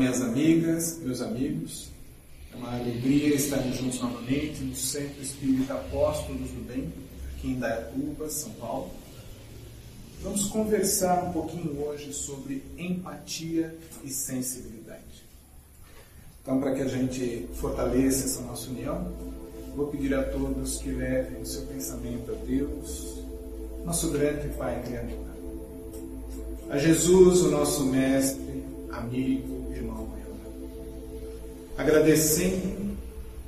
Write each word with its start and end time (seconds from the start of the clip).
minhas 0.00 0.22
amigas, 0.22 0.98
meus 1.02 1.20
amigos. 1.20 1.90
É 2.54 2.56
uma 2.56 2.74
alegria 2.74 3.34
estarmos 3.34 3.76
juntos 3.76 4.00
novamente 4.00 4.62
no 4.62 4.74
Centro 4.74 5.22
Espírita 5.22 5.74
Apóstolos 5.74 6.50
do 6.52 6.66
Bem, 6.66 6.90
aqui 7.36 7.48
em 7.48 7.58
Dayatuba, 7.58 8.30
São 8.30 8.50
Paulo. 8.52 8.90
Vamos 10.22 10.46
conversar 10.46 11.24
um 11.24 11.32
pouquinho 11.32 11.78
hoje 11.84 12.14
sobre 12.14 12.64
empatia 12.78 13.76
e 14.02 14.08
sensibilidade. 14.08 15.22
Então, 16.40 16.58
para 16.58 16.74
que 16.74 16.80
a 16.80 16.88
gente 16.88 17.46
fortaleça 17.56 18.24
essa 18.24 18.40
nossa 18.40 18.70
união, 18.70 19.12
vou 19.76 19.88
pedir 19.88 20.14
a 20.14 20.22
todos 20.22 20.78
que 20.78 20.92
levem 20.92 21.42
o 21.42 21.46
seu 21.46 21.66
pensamento 21.66 22.32
a 22.32 22.46
Deus, 22.46 23.18
nosso 23.84 24.10
grande 24.10 24.48
Pai 24.56 24.82
Criador. 24.82 25.26
A 26.70 26.78
Jesus, 26.78 27.42
o 27.42 27.50
nosso 27.50 27.84
Mestre, 27.84 28.64
amigo. 28.90 29.59
Agradecendo 31.80 32.94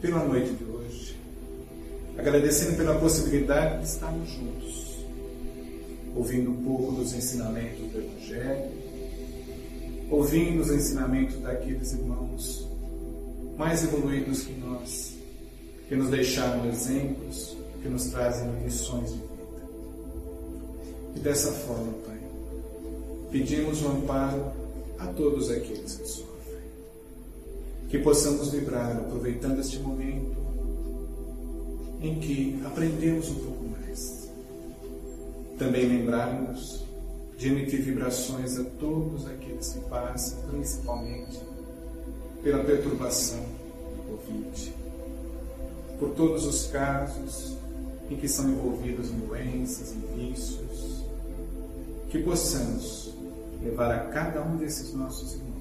pela 0.00 0.24
noite 0.24 0.54
de 0.54 0.64
hoje, 0.64 1.20
agradecendo 2.16 2.78
pela 2.78 2.98
possibilidade 2.98 3.80
de 3.80 3.88
estarmos 3.88 4.30
juntos, 4.30 5.04
ouvindo 6.16 6.50
um 6.50 6.64
pouco 6.64 6.92
dos 6.92 7.12
ensinamentos 7.12 7.92
do 7.92 7.98
Evangelho, 7.98 8.70
ouvindo 10.10 10.62
os 10.62 10.70
ensinamentos 10.70 11.42
daqueles 11.42 11.92
irmãos 11.92 12.66
mais 13.58 13.84
evoluídos 13.84 14.44
que 14.44 14.54
nós, 14.54 15.14
que 15.86 15.94
nos 15.94 16.08
deixaram 16.08 16.66
exemplos, 16.70 17.54
que 17.82 17.88
nos 17.90 18.06
trazem 18.06 18.50
lições 18.64 19.10
de 19.10 19.18
vida. 19.18 19.62
E 21.16 21.20
dessa 21.20 21.52
forma, 21.52 21.92
Pai, 22.06 22.18
pedimos 23.30 23.82
o 23.82 23.88
um 23.88 23.90
amparo 23.98 24.52
a 24.98 25.06
todos 25.08 25.50
aqueles 25.50 25.96
que 25.96 26.08
sofrem. 26.08 26.31
Que 27.92 27.98
possamos 27.98 28.48
vibrar 28.48 28.96
aproveitando 28.96 29.60
este 29.60 29.78
momento 29.78 30.34
em 32.00 32.18
que 32.18 32.58
aprendemos 32.64 33.28
um 33.28 33.34
pouco 33.34 33.64
mais. 33.68 34.30
Também 35.58 35.86
lembrarmos 35.86 36.84
de 37.36 37.48
emitir 37.48 37.82
vibrações 37.82 38.58
a 38.58 38.64
todos 38.80 39.26
aqueles 39.26 39.74
que 39.74 39.80
passam, 39.90 40.38
principalmente 40.48 41.38
pela 42.42 42.64
perturbação 42.64 43.44
do 43.94 44.16
Covid. 44.16 44.74
Por 45.98 46.14
todos 46.14 46.46
os 46.46 46.68
casos 46.68 47.58
em 48.08 48.16
que 48.16 48.26
são 48.26 48.48
envolvidos 48.48 49.10
em 49.10 49.18
doenças, 49.18 49.92
em 49.92 50.30
vícios, 50.30 51.04
que 52.08 52.22
possamos 52.22 53.12
levar 53.62 53.92
a 53.92 54.06
cada 54.06 54.42
um 54.42 54.56
desses 54.56 54.94
nossos 54.94 55.34
irmãos 55.34 55.51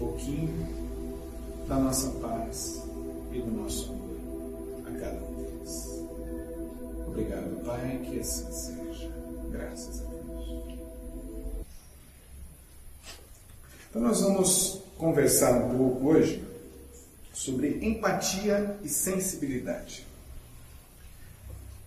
pouquinho 0.00 0.66
da 1.68 1.76
nossa 1.76 2.08
paz 2.20 2.82
e 3.30 3.38
do 3.38 3.50
nosso 3.50 3.90
amor 3.90 4.16
a 4.86 4.98
cada 4.98 5.22
um 5.22 5.34
deles. 5.34 6.00
Obrigado, 7.06 7.64
Pai, 7.64 8.00
que 8.04 8.18
assim 8.18 8.50
seja. 8.50 9.10
Graças 9.50 10.00
a 10.00 10.04
Deus. 10.04 10.78
Então, 13.90 14.02
nós 14.02 14.20
vamos 14.22 14.80
conversar 14.96 15.52
um 15.64 15.76
pouco 15.76 16.08
hoje 16.08 16.42
sobre 17.34 17.84
empatia 17.84 18.78
e 18.82 18.88
sensibilidade. 18.88 20.06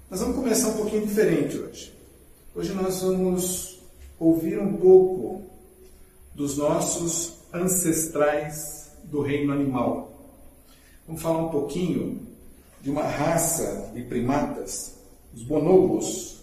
Nós 0.09 0.19
vamos 0.19 0.35
começar 0.35 0.67
um 0.67 0.77
pouquinho 0.77 1.07
diferente 1.07 1.57
hoje. 1.57 1.93
Hoje 2.55 2.73
nós 2.73 3.01
vamos 3.01 3.79
ouvir 4.19 4.59
um 4.59 4.77
pouco 4.77 5.41
dos 6.35 6.57
nossos 6.57 7.32
ancestrais 7.53 8.91
do 9.03 9.21
reino 9.21 9.53
animal. 9.53 10.11
Vamos 11.05 11.21
falar 11.21 11.45
um 11.45 11.49
pouquinho 11.49 12.27
de 12.81 12.89
uma 12.89 13.03
raça 13.03 13.91
de 13.93 14.01
primatas, 14.03 14.95
os 15.33 15.43
bonobos. 15.43 16.41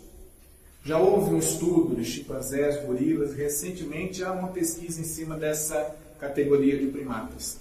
Já 0.84 0.98
houve 0.98 1.34
um 1.34 1.38
estudo 1.38 1.96
de 1.96 2.04
chimpanzés, 2.04 2.82
gorilas, 2.84 3.34
recentemente 3.34 4.22
há 4.22 4.32
uma 4.32 4.48
pesquisa 4.48 5.00
em 5.00 5.04
cima 5.04 5.36
dessa 5.36 5.96
categoria 6.18 6.78
de 6.78 6.86
primatas. 6.86 7.58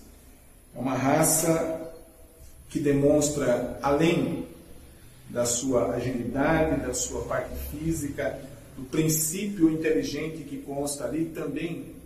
É 0.75 0.79
uma 0.79 0.95
raça 0.95 1.91
que 2.69 2.79
demonstra, 2.79 3.79
além 3.81 4.45
da 5.29 5.45
sua 5.45 5.95
agilidade, 5.95 6.81
da 6.81 6.93
sua 6.93 7.23
parte 7.23 7.53
física, 7.71 8.39
do 8.77 8.83
princípio 8.85 9.69
inteligente 9.69 10.43
que 10.43 10.57
consta 10.57 11.05
ali, 11.05 11.25
também 11.25 11.98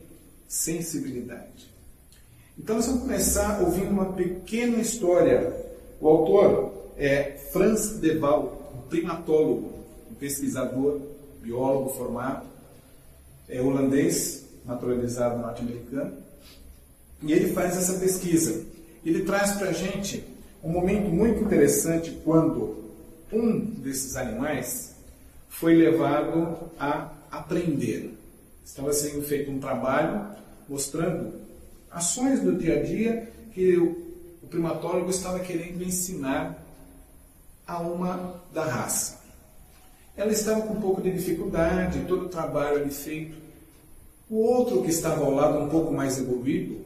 sensibilidade. 0.47 1.71
Então 2.57 2.75
nós 2.75 2.85
vamos 2.85 3.01
começar 3.01 3.61
ouvindo 3.61 3.89
uma 3.89 4.13
pequena 4.13 4.77
história. 4.77 5.53
O 5.99 6.07
autor 6.07 6.91
é 6.97 7.37
Franz 7.51 7.99
de 7.99 8.17
Waal, 8.17 8.73
um 8.75 8.87
primatólogo, 8.87 9.73
um 10.11 10.13
pesquisador, 10.15 11.01
biólogo 11.41 11.89
formado, 11.89 12.45
é 13.49 13.61
holandês, 13.61 14.45
naturalizado 14.65 15.39
norte-americano, 15.39 16.17
e 17.21 17.33
ele 17.33 17.53
faz 17.53 17.77
essa 17.77 17.99
pesquisa. 17.99 18.65
Ele 19.05 19.23
traz 19.23 19.53
para 19.53 19.69
a 19.69 19.73
gente 19.73 20.23
um 20.63 20.69
momento 20.69 21.09
muito 21.09 21.43
interessante 21.43 22.11
quando 22.23 22.83
um 23.31 23.59
desses 23.59 24.15
animais 24.15 24.95
foi 25.49 25.75
levado 25.75 26.71
a 26.79 27.11
aprender. 27.31 28.17
Estava 28.65 28.93
sendo 28.93 29.21
feito 29.23 29.51
um 29.51 29.59
trabalho 29.59 30.35
mostrando 30.67 31.33
ações 31.91 32.39
do 32.39 32.57
dia 32.57 32.79
a 32.79 32.83
dia 32.83 33.31
que 33.53 33.77
o 33.77 34.47
primatólogo 34.49 35.09
estava 35.09 35.39
querendo 35.39 35.83
ensinar 35.83 36.63
a 37.67 37.79
uma 37.79 38.41
da 38.53 38.65
raça. 38.65 39.21
Ela 40.15 40.31
estava 40.31 40.61
com 40.61 40.73
um 40.73 40.81
pouco 40.81 41.01
de 41.01 41.11
dificuldade, 41.11 42.05
todo 42.07 42.25
o 42.25 42.29
trabalho 42.29 42.81
ali 42.81 42.91
feito. 42.91 43.37
O 44.29 44.37
outro 44.37 44.83
que 44.83 44.89
estava 44.89 45.23
ao 45.23 45.31
lado, 45.31 45.59
um 45.59 45.69
pouco 45.69 45.91
mais 45.91 46.19
evoluído, 46.19 46.83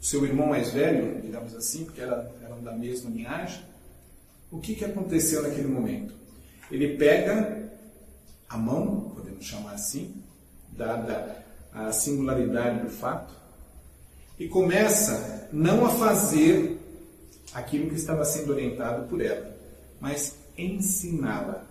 seu 0.00 0.24
irmão 0.24 0.48
mais 0.48 0.70
velho, 0.70 1.20
digamos 1.20 1.54
assim, 1.54 1.84
porque 1.84 2.00
era, 2.00 2.30
eram 2.42 2.62
da 2.62 2.72
mesma 2.72 3.10
linhagem, 3.10 3.62
o 4.50 4.58
que, 4.58 4.74
que 4.74 4.84
aconteceu 4.84 5.42
naquele 5.42 5.68
momento? 5.68 6.14
Ele 6.70 6.96
pega 6.96 7.70
a 8.48 8.56
mão, 8.56 9.12
podemos 9.14 9.44
chamar 9.44 9.72
assim, 9.72 10.14
dada 10.78 11.44
a 11.74 11.92
singularidade 11.92 12.80
do 12.80 12.90
fato, 12.90 13.34
e 14.38 14.48
começa 14.48 15.48
não 15.52 15.84
a 15.84 15.90
fazer 15.90 16.78
aquilo 17.52 17.90
que 17.90 17.96
estava 17.96 18.24
sendo 18.24 18.52
orientado 18.52 19.08
por 19.08 19.20
ela, 19.20 19.54
mas 20.00 20.36
ensiná-la 20.56 21.64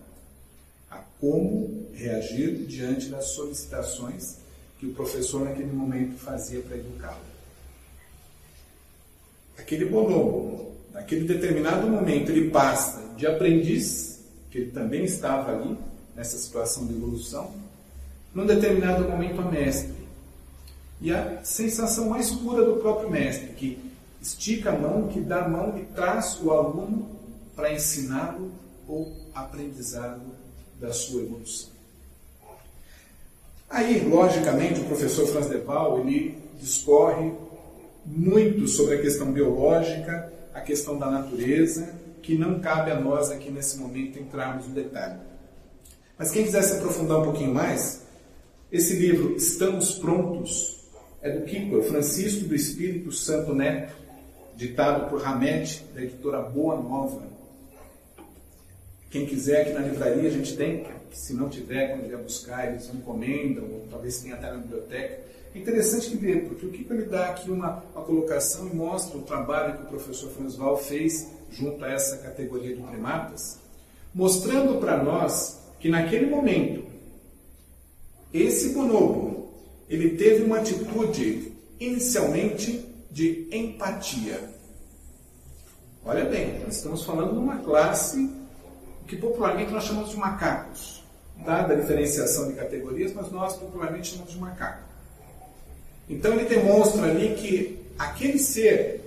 a 0.91 0.97
como 1.19 1.87
reagir 1.93 2.65
diante 2.65 3.07
das 3.07 3.29
solicitações 3.29 4.37
que 4.77 4.85
o 4.85 4.93
professor 4.93 5.45
naquele 5.45 5.71
momento 5.71 6.17
fazia 6.17 6.61
para 6.61 6.77
educá-la. 6.77 7.19
Aquele 9.57 9.85
bonobo, 9.85 10.75
naquele 10.93 11.25
determinado 11.25 11.87
momento, 11.87 12.31
ele 12.31 12.49
passa 12.51 13.15
de 13.15 13.25
aprendiz, 13.25 14.19
que 14.51 14.59
ele 14.59 14.71
também 14.71 15.03
estava 15.05 15.51
ali, 15.51 15.77
nessa 16.15 16.37
situação 16.37 16.85
de 16.85 16.93
evolução, 16.93 17.66
num 18.37 18.45
determinado 18.45 19.09
momento 19.09 19.41
a 19.41 19.45
mestre. 19.45 19.95
E 21.01 21.11
a 21.11 21.39
sensação 21.43 22.09
mais 22.09 22.29
pura 22.29 22.63
do 22.63 22.77
próprio 22.77 23.09
mestre, 23.09 23.47
que 23.53 23.79
estica 24.21 24.69
a 24.69 24.77
mão, 24.77 25.07
que 25.07 25.19
dá 25.19 25.45
a 25.45 25.49
mão 25.49 25.75
e 25.75 25.85
traz 25.85 26.39
o 26.43 26.51
aluno 26.51 27.09
para 27.55 27.73
ensiná-lo 27.73 28.51
ou 28.87 29.11
aprendizado 29.33 30.21
da 30.79 30.93
sua 30.93 31.23
evolução. 31.23 31.71
Aí, 33.67 34.07
logicamente, 34.07 34.81
o 34.81 34.85
professor 34.85 35.25
Franz 35.27 35.49
de 35.49 35.57
Waal, 35.57 36.01
ele 36.01 36.37
discorre 36.59 37.33
muito 38.05 38.67
sobre 38.67 38.95
a 38.95 39.01
questão 39.01 39.31
biológica, 39.31 40.31
a 40.53 40.61
questão 40.61 40.99
da 40.99 41.09
natureza, 41.09 41.91
que 42.21 42.37
não 42.37 42.59
cabe 42.59 42.91
a 42.91 42.99
nós 42.99 43.31
aqui 43.31 43.49
nesse 43.49 43.79
momento 43.79 44.19
entrarmos 44.19 44.67
no 44.67 44.75
detalhe. 44.75 45.19
Mas 46.19 46.29
quem 46.29 46.43
quiser 46.43 46.61
se 46.61 46.77
aprofundar 46.77 47.19
um 47.19 47.23
pouquinho 47.23 47.53
mais, 47.53 48.06
esse 48.71 48.95
livro 48.95 49.35
Estamos 49.35 49.93
Prontos 49.95 50.77
é 51.21 51.31
do 51.31 51.45
Kiko, 51.45 51.79
é 51.79 51.83
Francisco 51.83 52.45
do 52.45 52.55
Espírito 52.55 53.11
Santo 53.11 53.53
Neto, 53.53 53.95
ditado 54.55 55.09
por 55.09 55.21
Ramete, 55.21 55.83
da 55.93 56.01
editora 56.01 56.41
Boa 56.41 56.75
Nova. 56.75 57.25
Quem 59.09 59.25
quiser 59.25 59.61
aqui 59.61 59.71
na 59.71 59.79
livraria 59.79 60.27
a 60.27 60.31
gente 60.31 60.55
tem, 60.57 60.85
se 61.13 61.33
não 61.33 61.47
tiver, 61.47 61.91
quando 61.91 62.07
vier 62.07 62.21
buscar, 62.21 62.67
eles 62.67 62.93
encomendam, 62.93 63.63
ou 63.63 63.87
talvez 63.89 64.19
tenha 64.21 64.35
até 64.35 64.51
na 64.51 64.57
biblioteca. 64.57 65.21
É 65.55 65.59
interessante 65.59 66.09
que 66.09 66.17
ver, 66.17 66.45
porque 66.45 66.65
o 66.65 66.69
Kiko 66.69 66.93
ele 66.93 67.05
dá 67.05 67.29
aqui 67.29 67.49
uma, 67.49 67.83
uma 67.95 68.03
colocação 68.03 68.67
e 68.67 68.75
mostra 68.75 69.17
o 69.17 69.21
trabalho 69.21 69.77
que 69.77 69.83
o 69.83 69.87
professor 69.87 70.29
Franzval 70.31 70.77
fez 70.77 71.31
junto 71.49 71.83
a 71.85 71.91
essa 71.91 72.17
categoria 72.17 72.75
de 72.75 72.81
primatas, 72.81 73.59
mostrando 74.13 74.77
para 74.79 75.01
nós 75.01 75.57
que 75.79 75.87
naquele 75.87 76.25
momento, 76.25 76.96
esse 78.41 78.69
bonobo, 78.69 79.51
ele 79.89 80.17
teve 80.17 80.43
uma 80.43 80.57
atitude 80.57 81.51
inicialmente 81.79 82.85
de 83.11 83.47
empatia. 83.51 84.39
Olha 86.03 86.25
bem, 86.25 86.59
nós 86.59 86.77
estamos 86.77 87.03
falando 87.03 87.33
de 87.33 87.39
uma 87.39 87.57
classe 87.57 88.29
que 89.07 89.15
popularmente 89.15 89.71
nós 89.71 89.83
chamamos 89.83 90.11
de 90.11 90.17
macacos. 90.17 91.03
Dada 91.45 91.73
a 91.73 91.77
diferenciação 91.77 92.47
de 92.47 92.53
categorias, 92.53 93.13
mas 93.13 93.31
nós 93.31 93.55
popularmente 93.55 94.11
chamamos 94.11 94.33
de 94.33 94.39
macaco. 94.39 94.83
Então 96.09 96.33
ele 96.33 96.45
demonstra 96.45 97.03
ali 97.03 97.35
que 97.35 97.79
aquele 97.97 98.39
ser, 98.39 99.01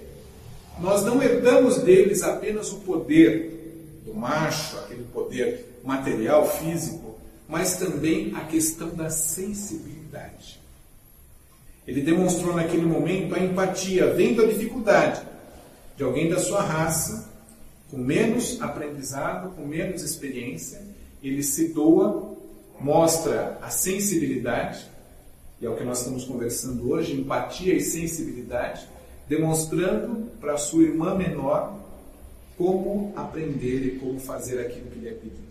nós 0.79 1.05
não 1.05 1.23
herdamos 1.23 1.79
deles 1.79 2.23
apenas 2.23 2.73
o 2.73 2.81
poder 2.81 4.03
do 4.05 4.15
macho, 4.15 4.79
aquele 4.79 5.05
poder 5.05 5.81
material, 5.85 6.47
físico, 6.47 7.10
mas 7.51 7.77
também 7.77 8.33
a 8.37 8.41
questão 8.45 8.91
da 8.91 9.11
sensibilidade. 9.11 10.61
Ele 11.87 12.01
demonstrou 12.03 12.55
naquele 12.55 12.87
momento 12.87 13.35
a 13.35 13.41
empatia, 13.41 14.15
vendo 14.15 14.43
a 14.43 14.47
dificuldade 14.47 15.21
de 15.97 16.05
alguém 16.05 16.31
da 16.31 16.39
sua 16.39 16.63
raça, 16.63 17.29
com 17.91 17.99
menos 17.99 18.63
aprendizado, 18.63 19.51
com 19.57 19.67
menos 19.67 20.03
experiência, 20.03 20.81
ele 21.23 21.43
se 21.43 21.75
doa, 21.75 22.37
mostra 22.81 23.59
a 23.61 23.69
sensibilidade, 23.69 24.89
e 25.61 25.67
é 25.67 25.69
o 25.69 25.77
que 25.77 25.85
nós 25.85 25.99
estamos 25.99 26.25
conversando 26.25 26.91
hoje, 26.91 27.13
empatia 27.13 27.75
e 27.75 27.81
sensibilidade, 27.81 28.89
demonstrando 29.29 30.31
para 30.41 30.57
sua 30.57 30.85
irmã 30.85 31.15
menor 31.15 31.79
como 32.57 33.13
aprender 33.17 33.87
e 33.87 33.99
como 33.99 34.21
fazer 34.21 34.61
aquilo 34.61 34.91
que 34.91 35.01
lhe 35.01 35.09
é 35.09 35.13
pedido. 35.13 35.50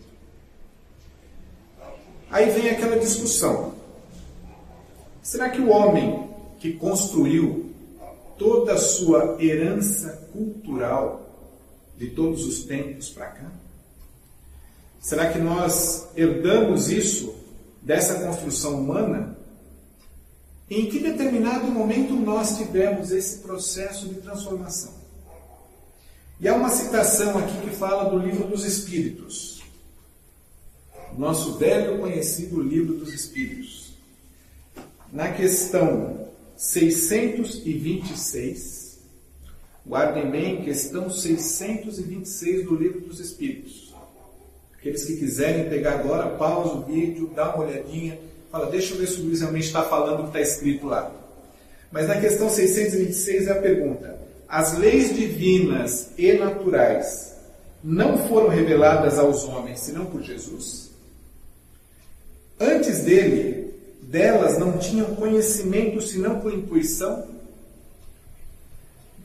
Aí 2.30 2.50
vem 2.50 2.70
aquela 2.70 2.98
discussão. 2.98 3.74
Será 5.22 5.50
que 5.50 5.60
o 5.60 5.70
homem 5.70 6.28
que 6.58 6.74
construiu 6.74 7.74
toda 8.38 8.74
a 8.74 8.78
sua 8.78 9.36
herança 9.42 10.28
cultural 10.32 11.28
de 11.96 12.08
todos 12.10 12.46
os 12.46 12.64
tempos 12.64 13.10
para 13.10 13.26
cá? 13.26 13.50
Será 15.00 15.32
que 15.32 15.38
nós 15.38 16.06
herdamos 16.14 16.90
isso 16.90 17.34
dessa 17.82 18.14
construção 18.20 18.80
humana? 18.80 19.36
Em 20.70 20.86
que 20.86 21.00
determinado 21.00 21.66
momento 21.66 22.14
nós 22.14 22.56
tivemos 22.56 23.10
esse 23.10 23.38
processo 23.38 24.08
de 24.08 24.16
transformação? 24.16 24.92
E 26.40 26.48
há 26.48 26.54
uma 26.54 26.70
citação 26.70 27.36
aqui 27.38 27.60
que 27.62 27.76
fala 27.76 28.08
do 28.08 28.18
livro 28.18 28.46
dos 28.46 28.64
Espíritos, 28.64 29.49
nosso 31.18 31.58
velho 31.58 31.98
conhecido 31.98 32.62
livro 32.62 32.94
dos 32.94 33.12
Espíritos. 33.12 33.90
Na 35.12 35.32
questão 35.32 36.28
626, 36.56 39.00
guardem 39.86 40.30
bem, 40.30 40.62
questão 40.62 41.10
626 41.10 42.64
do 42.64 42.76
Livro 42.76 43.00
dos 43.00 43.18
Espíritos. 43.18 43.92
Aqueles 44.78 45.04
que 45.04 45.16
quiserem 45.16 45.68
pegar 45.68 45.94
agora, 45.94 46.36
pausa 46.36 46.74
o 46.74 46.84
vídeo, 46.84 47.32
dá 47.34 47.52
uma 47.54 47.64
olhadinha, 47.64 48.20
fala, 48.50 48.70
deixa 48.70 48.94
eu 48.94 48.98
ver 48.98 49.08
se 49.08 49.20
o 49.20 49.24
Luiz 49.24 49.40
realmente 49.40 49.66
está 49.66 49.82
falando 49.82 50.20
o 50.20 50.22
que 50.24 50.28
está 50.28 50.40
escrito 50.40 50.86
lá. 50.86 51.12
Mas 51.90 52.06
na 52.06 52.20
questão 52.20 52.48
626 52.48 53.48
é 53.48 53.52
a 53.52 53.60
pergunta: 53.60 54.16
as 54.48 54.78
leis 54.78 55.12
divinas 55.14 56.10
e 56.16 56.32
naturais 56.34 57.34
não 57.82 58.28
foram 58.28 58.48
reveladas 58.48 59.18
aos 59.18 59.44
homens 59.44 59.80
senão 59.80 60.06
por 60.06 60.22
Jesus? 60.22 60.89
Antes 62.60 63.04
dele, 63.04 63.74
delas 64.02 64.58
não 64.58 64.76
tinham 64.76 65.14
conhecimento 65.14 66.02
senão 66.02 66.40
por 66.40 66.52
intuição? 66.52 67.26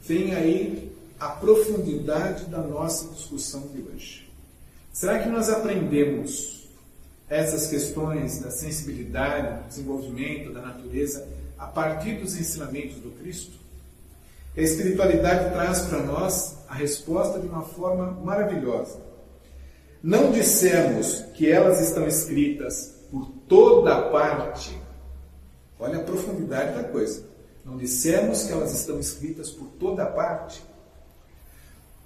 Vem 0.02 0.34
aí 0.34 0.96
a 1.20 1.28
profundidade 1.30 2.46
da 2.46 2.60
nossa 2.60 3.10
discussão 3.14 3.68
de 3.74 3.82
hoje. 3.82 4.30
Será 4.94 5.20
que 5.20 5.28
nós 5.28 5.50
aprendemos 5.50 6.70
essas 7.28 7.68
questões 7.68 8.40
da 8.40 8.50
sensibilidade, 8.50 9.64
do 9.64 9.68
desenvolvimento 9.68 10.54
da 10.54 10.62
natureza 10.62 11.28
a 11.58 11.66
partir 11.66 12.14
dos 12.20 12.38
ensinamentos 12.40 13.02
do 13.02 13.12
Cristo? 13.20 13.52
A 14.56 14.62
espiritualidade 14.62 15.52
traz 15.52 15.82
para 15.82 16.02
nós 16.04 16.56
a 16.70 16.74
resposta 16.74 17.38
de 17.40 17.48
uma 17.48 17.64
forma 17.64 18.12
maravilhosa. 18.12 18.98
Não 20.02 20.32
dissemos 20.32 21.26
que 21.34 21.52
elas 21.52 21.82
estão 21.82 22.08
escritas 22.08 22.95
por 23.16 23.32
toda 23.48 24.10
parte. 24.10 24.78
Olha 25.80 26.00
a 26.00 26.04
profundidade 26.04 26.76
da 26.76 26.84
coisa. 26.84 27.24
Não 27.64 27.78
dissemos 27.78 28.44
que 28.44 28.52
elas 28.52 28.74
estão 28.74 29.00
escritas 29.00 29.50
por 29.50 29.68
toda 29.80 30.06
parte? 30.06 30.62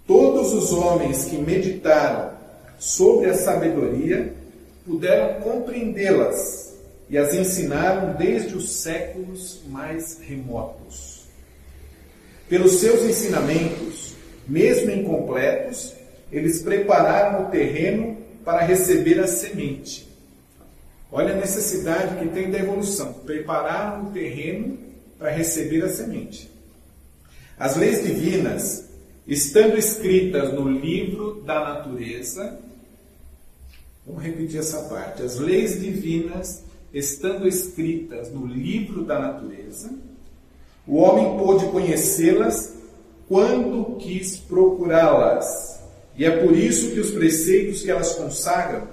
Todos 0.06 0.54
os 0.54 0.72
homens 0.72 1.26
que 1.26 1.38
meditaram 1.38 2.34
sobre 2.78 3.28
a 3.28 3.34
sabedoria 3.34 4.36
puderam 4.86 5.42
compreendê-las 5.42 6.76
e 7.10 7.18
as 7.18 7.34
ensinaram 7.34 8.14
desde 8.14 8.56
os 8.56 8.72
séculos 8.72 9.62
mais 9.68 10.20
remotos. 10.20 11.24
Pelos 12.48 12.74
seus 12.74 13.02
ensinamentos, 13.02 14.14
mesmo 14.48 14.92
incompletos, 14.92 15.96
eles 16.32 16.62
prepararam 16.62 17.48
o 17.48 17.50
terreno 17.50 18.16
para 18.46 18.62
receber 18.62 19.20
a 19.20 19.28
semente 19.28 20.09
Olha 21.12 21.34
a 21.34 21.38
necessidade 21.38 22.20
que 22.20 22.34
tem 22.34 22.52
da 22.52 22.60
evolução. 22.60 23.14
Preparar 23.14 24.00
um 24.00 24.12
terreno 24.12 24.78
para 25.18 25.32
receber 25.32 25.84
a 25.84 25.90
semente. 25.90 26.50
As 27.58 27.76
leis 27.76 28.04
divinas, 28.04 28.86
estando 29.28 29.78
escritas 29.78 30.54
no 30.54 30.70
livro 30.70 31.42
da 31.42 31.60
natureza, 31.60 32.60
vamos 34.06 34.24
repetir 34.24 34.60
essa 34.60 34.84
parte. 34.84 35.24
As 35.24 35.38
leis 35.40 35.80
divinas, 35.80 36.64
estando 36.94 37.48
escritas 37.48 38.32
no 38.32 38.46
livro 38.46 39.04
da 39.04 39.20
natureza, 39.20 39.92
o 40.88 40.98
homem 40.98 41.38
pôde 41.38 41.66
conhecê-las 41.66 42.76
quando 43.28 43.98
quis 43.98 44.38
procurá-las. 44.38 45.80
E 46.16 46.24
é 46.26 46.44
por 46.44 46.56
isso 46.56 46.92
que 46.92 47.00
os 47.00 47.12
preceitos 47.12 47.82
que 47.82 47.92
elas 47.92 48.16
consagram 48.16 48.88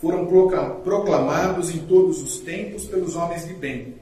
foram 0.00 0.26
proclamados 0.82 1.74
em 1.74 1.78
todos 1.80 2.22
os 2.22 2.40
tempos 2.40 2.84
pelos 2.86 3.16
homens 3.16 3.46
de 3.46 3.52
bem. 3.52 3.96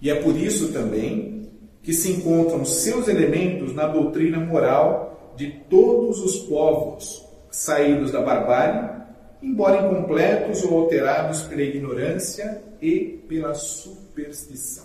E 0.00 0.10
é 0.10 0.22
por 0.22 0.36
isso 0.36 0.72
também 0.72 1.48
que 1.82 1.92
se 1.92 2.12
encontram 2.12 2.64
seus 2.64 3.08
elementos 3.08 3.74
na 3.74 3.86
doutrina 3.86 4.38
moral 4.38 5.34
de 5.36 5.50
todos 5.70 6.20
os 6.20 6.38
povos 6.40 7.26
saídos 7.50 8.12
da 8.12 8.20
barbárie, 8.20 8.98
embora 9.42 9.86
incompletos 9.86 10.62
ou 10.64 10.82
alterados 10.82 11.42
pela 11.42 11.62
ignorância 11.62 12.62
e 12.82 13.24
pela 13.26 13.54
superstição. 13.54 14.84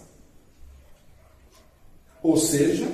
Ou 2.22 2.38
seja, 2.38 2.88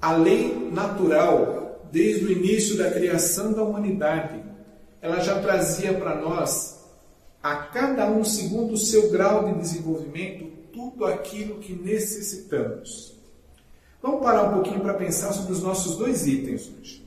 a 0.00 0.16
lei 0.16 0.68
natural, 0.72 1.80
desde 1.92 2.24
o 2.24 2.32
início 2.32 2.76
da 2.76 2.90
criação 2.90 3.52
da 3.52 3.62
humanidade, 3.62 4.42
ela 5.04 5.20
já 5.20 5.38
trazia 5.38 5.92
para 5.92 6.14
nós, 6.14 6.82
a 7.42 7.56
cada 7.56 8.10
um 8.10 8.24
segundo 8.24 8.72
o 8.72 8.78
seu 8.78 9.10
grau 9.10 9.44
de 9.44 9.60
desenvolvimento, 9.60 10.46
tudo 10.72 11.04
aquilo 11.04 11.60
que 11.60 11.74
necessitamos. 11.74 13.14
Vamos 14.00 14.22
parar 14.22 14.44
um 14.44 14.54
pouquinho 14.54 14.80
para 14.80 14.94
pensar 14.94 15.34
sobre 15.34 15.52
os 15.52 15.62
nossos 15.62 15.98
dois 15.98 16.26
itens 16.26 16.70
hoje: 16.80 17.06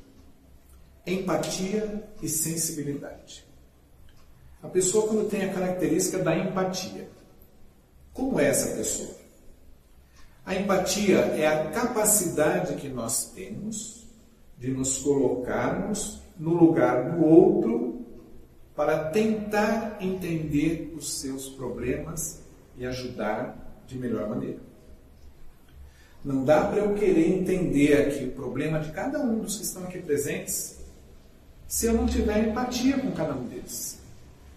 empatia 1.07 2.07
e 2.21 2.29
sensibilidade. 2.29 3.43
A 4.61 4.67
pessoa, 4.67 5.07
quando 5.07 5.27
tem 5.27 5.45
a 5.45 5.53
característica 5.53 6.19
da 6.19 6.37
empatia, 6.37 7.09
como 8.13 8.39
é 8.39 8.45
essa 8.45 8.75
pessoa? 8.75 9.15
A 10.45 10.53
empatia 10.53 11.17
é 11.17 11.47
a 11.47 11.71
capacidade 11.71 12.75
que 12.75 12.89
nós 12.89 13.31
temos 13.33 14.05
de 14.55 14.69
nos 14.69 14.99
colocarmos 14.99 16.21
no 16.39 16.53
lugar 16.53 17.11
do 17.11 17.25
outro 17.25 17.86
para 18.77 19.05
tentar 19.05 19.97
entender 19.99 20.93
os 20.95 21.19
seus 21.19 21.49
problemas 21.49 22.41
e 22.77 22.85
ajudar 22.85 23.57
de 23.87 23.97
melhor 23.97 24.29
maneira. 24.29 24.59
Não 26.23 26.45
dá 26.45 26.63
para 26.65 26.81
eu 26.81 26.93
querer 26.93 27.27
entender 27.27 27.99
aqui 27.99 28.25
o 28.25 28.31
problema 28.33 28.79
de 28.79 28.91
cada 28.91 29.19
um 29.19 29.39
dos 29.39 29.57
que 29.57 29.63
estão 29.63 29.83
aqui 29.83 29.99
presentes 29.99 30.77
se 31.67 31.87
eu 31.87 31.93
não 31.93 32.05
tiver 32.05 32.49
empatia 32.49 32.99
com 32.99 33.11
cada 33.13 33.33
um 33.33 33.47
deles. 33.47 33.97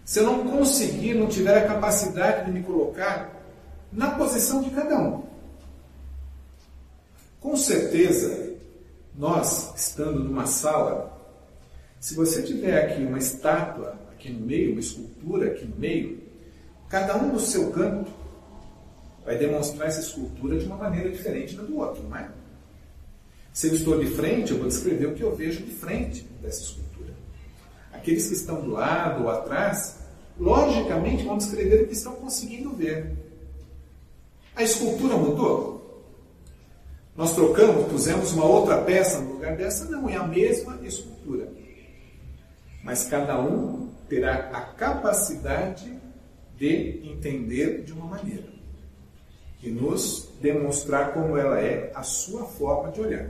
Se 0.05 0.19
eu 0.19 0.25
não 0.25 0.47
conseguir, 0.47 1.15
não 1.15 1.27
tiver 1.27 1.57
a 1.57 1.67
capacidade 1.67 2.45
de 2.45 2.51
me 2.51 2.61
colocar 2.61 3.41
na 3.91 4.11
posição 4.11 4.61
de 4.61 4.69
cada 4.69 4.99
um. 4.99 5.23
Com 7.39 7.57
certeza, 7.57 8.53
nós, 9.17 9.73
estando 9.75 10.23
numa 10.23 10.45
sala, 10.45 11.19
se 11.99 12.13
você 12.13 12.43
tiver 12.43 12.85
aqui 12.85 13.03
uma 13.03 13.17
estátua 13.17 14.00
aqui 14.21 14.29
no 14.29 14.45
meio, 14.45 14.71
uma 14.71 14.79
escultura 14.79 15.47
aqui 15.47 15.65
no 15.65 15.75
meio, 15.77 16.19
cada 16.87 17.17
um 17.17 17.31
do 17.31 17.39
seu 17.39 17.71
canto, 17.71 18.11
vai 19.25 19.37
demonstrar 19.37 19.87
essa 19.87 20.01
escultura 20.01 20.59
de 20.59 20.65
uma 20.65 20.77
maneira 20.77 21.09
diferente 21.09 21.55
da 21.55 21.63
do 21.63 21.77
outro, 21.79 22.03
não 22.03 22.15
é? 22.15 22.29
Se 23.51 23.67
eu 23.67 23.75
estou 23.75 23.99
de 23.99 24.07
frente, 24.07 24.51
eu 24.51 24.59
vou 24.59 24.67
descrever 24.67 25.07
o 25.07 25.15
que 25.15 25.23
eu 25.23 25.35
vejo 25.35 25.63
de 25.63 25.71
frente 25.71 26.23
dessa 26.41 26.61
escultura. 26.61 27.13
Aqueles 27.91 28.27
que 28.27 28.33
estão 28.33 28.61
do 28.61 28.71
lado 28.71 29.23
ou 29.23 29.29
atrás, 29.29 29.97
logicamente 30.39 31.23
vão 31.23 31.37
descrever 31.37 31.83
o 31.83 31.87
que 31.87 31.93
estão 31.93 32.15
conseguindo 32.15 32.71
ver. 32.71 33.11
A 34.55 34.63
escultura 34.63 35.17
mudou? 35.17 35.81
Nós 37.15 37.35
trocamos, 37.35 37.91
pusemos 37.91 38.31
uma 38.31 38.45
outra 38.45 38.81
peça 38.81 39.19
no 39.19 39.33
lugar 39.33 39.57
dessa? 39.57 39.85
Não, 39.85 40.09
é 40.09 40.15
a 40.15 40.25
mesma 40.25 40.79
escultura. 40.81 41.51
Mas 42.83 43.03
cada 43.03 43.39
um 43.39 43.90
terá 44.11 44.49
a 44.51 44.59
capacidade 44.59 45.97
de 46.57 47.01
entender 47.09 47.81
de 47.83 47.93
uma 47.93 48.05
maneira 48.05 48.51
e 49.63 49.69
nos 49.69 50.27
demonstrar 50.41 51.13
como 51.13 51.37
ela 51.37 51.57
é 51.61 51.93
a 51.95 52.03
sua 52.03 52.43
forma 52.43 52.91
de 52.91 52.99
olhar. 52.99 53.29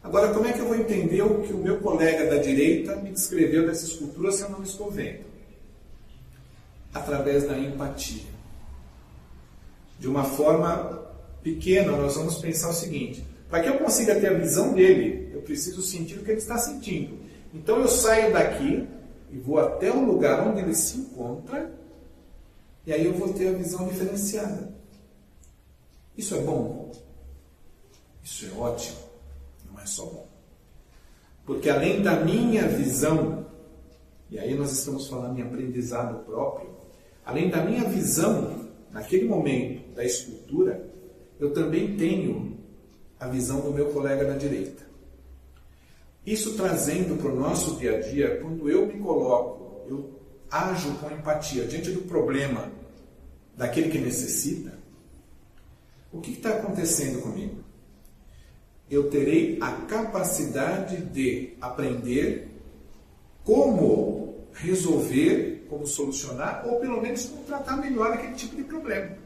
Agora, 0.00 0.32
como 0.32 0.46
é 0.46 0.52
que 0.52 0.60
eu 0.60 0.66
vou 0.66 0.76
entender 0.76 1.22
o 1.22 1.42
que 1.42 1.52
o 1.52 1.58
meu 1.58 1.80
colega 1.80 2.30
da 2.30 2.40
direita 2.40 2.94
me 2.94 3.10
descreveu 3.10 3.66
dessa 3.66 3.84
escultura 3.84 4.30
se 4.30 4.42
eu 4.42 4.50
não 4.50 4.62
estou 4.62 4.92
vendo? 4.92 5.24
Através 6.94 7.42
da 7.42 7.58
empatia. 7.58 8.30
De 9.98 10.06
uma 10.06 10.22
forma 10.22 11.02
pequena, 11.42 11.96
nós 11.96 12.14
vamos 12.14 12.38
pensar 12.38 12.70
o 12.70 12.74
seguinte: 12.74 13.24
para 13.50 13.60
que 13.60 13.68
eu 13.68 13.78
consiga 13.78 14.14
ter 14.20 14.28
a 14.28 14.38
visão 14.38 14.72
dele, 14.72 15.32
eu 15.34 15.42
preciso 15.42 15.82
sentir 15.82 16.20
o 16.20 16.22
que 16.22 16.30
ele 16.30 16.38
está 16.38 16.58
sentindo. 16.58 17.18
Então 17.52 17.80
eu 17.80 17.88
saio 17.88 18.32
daqui 18.32 18.86
e 19.32 19.38
vou 19.38 19.58
até 19.58 19.90
o 19.90 20.04
lugar 20.04 20.46
onde 20.46 20.60
ele 20.60 20.74
se 20.74 20.98
encontra, 20.98 21.72
e 22.86 22.92
aí 22.92 23.04
eu 23.04 23.14
vou 23.14 23.32
ter 23.32 23.48
a 23.48 23.52
visão 23.52 23.88
diferenciada. 23.88 24.72
Isso 26.16 26.34
é 26.34 26.40
bom? 26.40 26.92
Isso 28.22 28.46
é 28.46 28.58
ótimo 28.58 29.12
é 29.82 29.86
só 29.86 30.04
bom. 30.06 30.26
Porque 31.44 31.68
além 31.68 32.02
da 32.02 32.20
minha 32.24 32.66
visão, 32.68 33.46
e 34.30 34.38
aí 34.38 34.54
nós 34.54 34.72
estamos 34.72 35.08
falando 35.08 35.38
em 35.38 35.42
aprendizado 35.42 36.24
próprio, 36.24 36.70
além 37.24 37.50
da 37.50 37.64
minha 37.64 37.84
visão, 37.84 38.68
naquele 38.90 39.26
momento 39.26 39.94
da 39.94 40.04
escultura, 40.04 40.88
eu 41.38 41.52
também 41.52 41.96
tenho 41.96 42.58
a 43.18 43.26
visão 43.26 43.60
do 43.60 43.72
meu 43.72 43.92
colega 43.92 44.24
da 44.24 44.36
direita. 44.36 44.91
Isso 46.24 46.54
trazendo 46.54 47.20
para 47.20 47.32
o 47.32 47.38
nosso 47.38 47.76
dia 47.76 47.96
a 47.96 48.00
dia, 48.00 48.40
quando 48.40 48.68
eu 48.70 48.86
me 48.86 48.98
coloco, 48.98 49.86
eu 49.88 50.20
ajo 50.50 50.94
com 50.94 51.10
empatia 51.10 51.64
diante 51.64 51.90
do 51.90 52.02
problema 52.02 52.70
daquele 53.56 53.88
que 53.90 53.98
necessita, 53.98 54.78
o 56.12 56.20
que 56.20 56.32
está 56.32 56.50
acontecendo 56.50 57.20
comigo? 57.22 57.62
eu 58.92 59.08
terei 59.08 59.56
a 59.58 59.72
capacidade 59.86 60.98
de 60.98 61.54
aprender 61.62 62.48
como 63.42 64.34
resolver, 64.52 65.66
como 65.70 65.86
solucionar, 65.86 66.62
ou 66.66 66.78
pelo 66.78 67.00
menos 67.00 67.24
como 67.24 67.42
tratar 67.44 67.78
melhor 67.78 68.12
aquele 68.12 68.34
tipo 68.34 68.54
de 68.54 68.64
problema. 68.64 69.16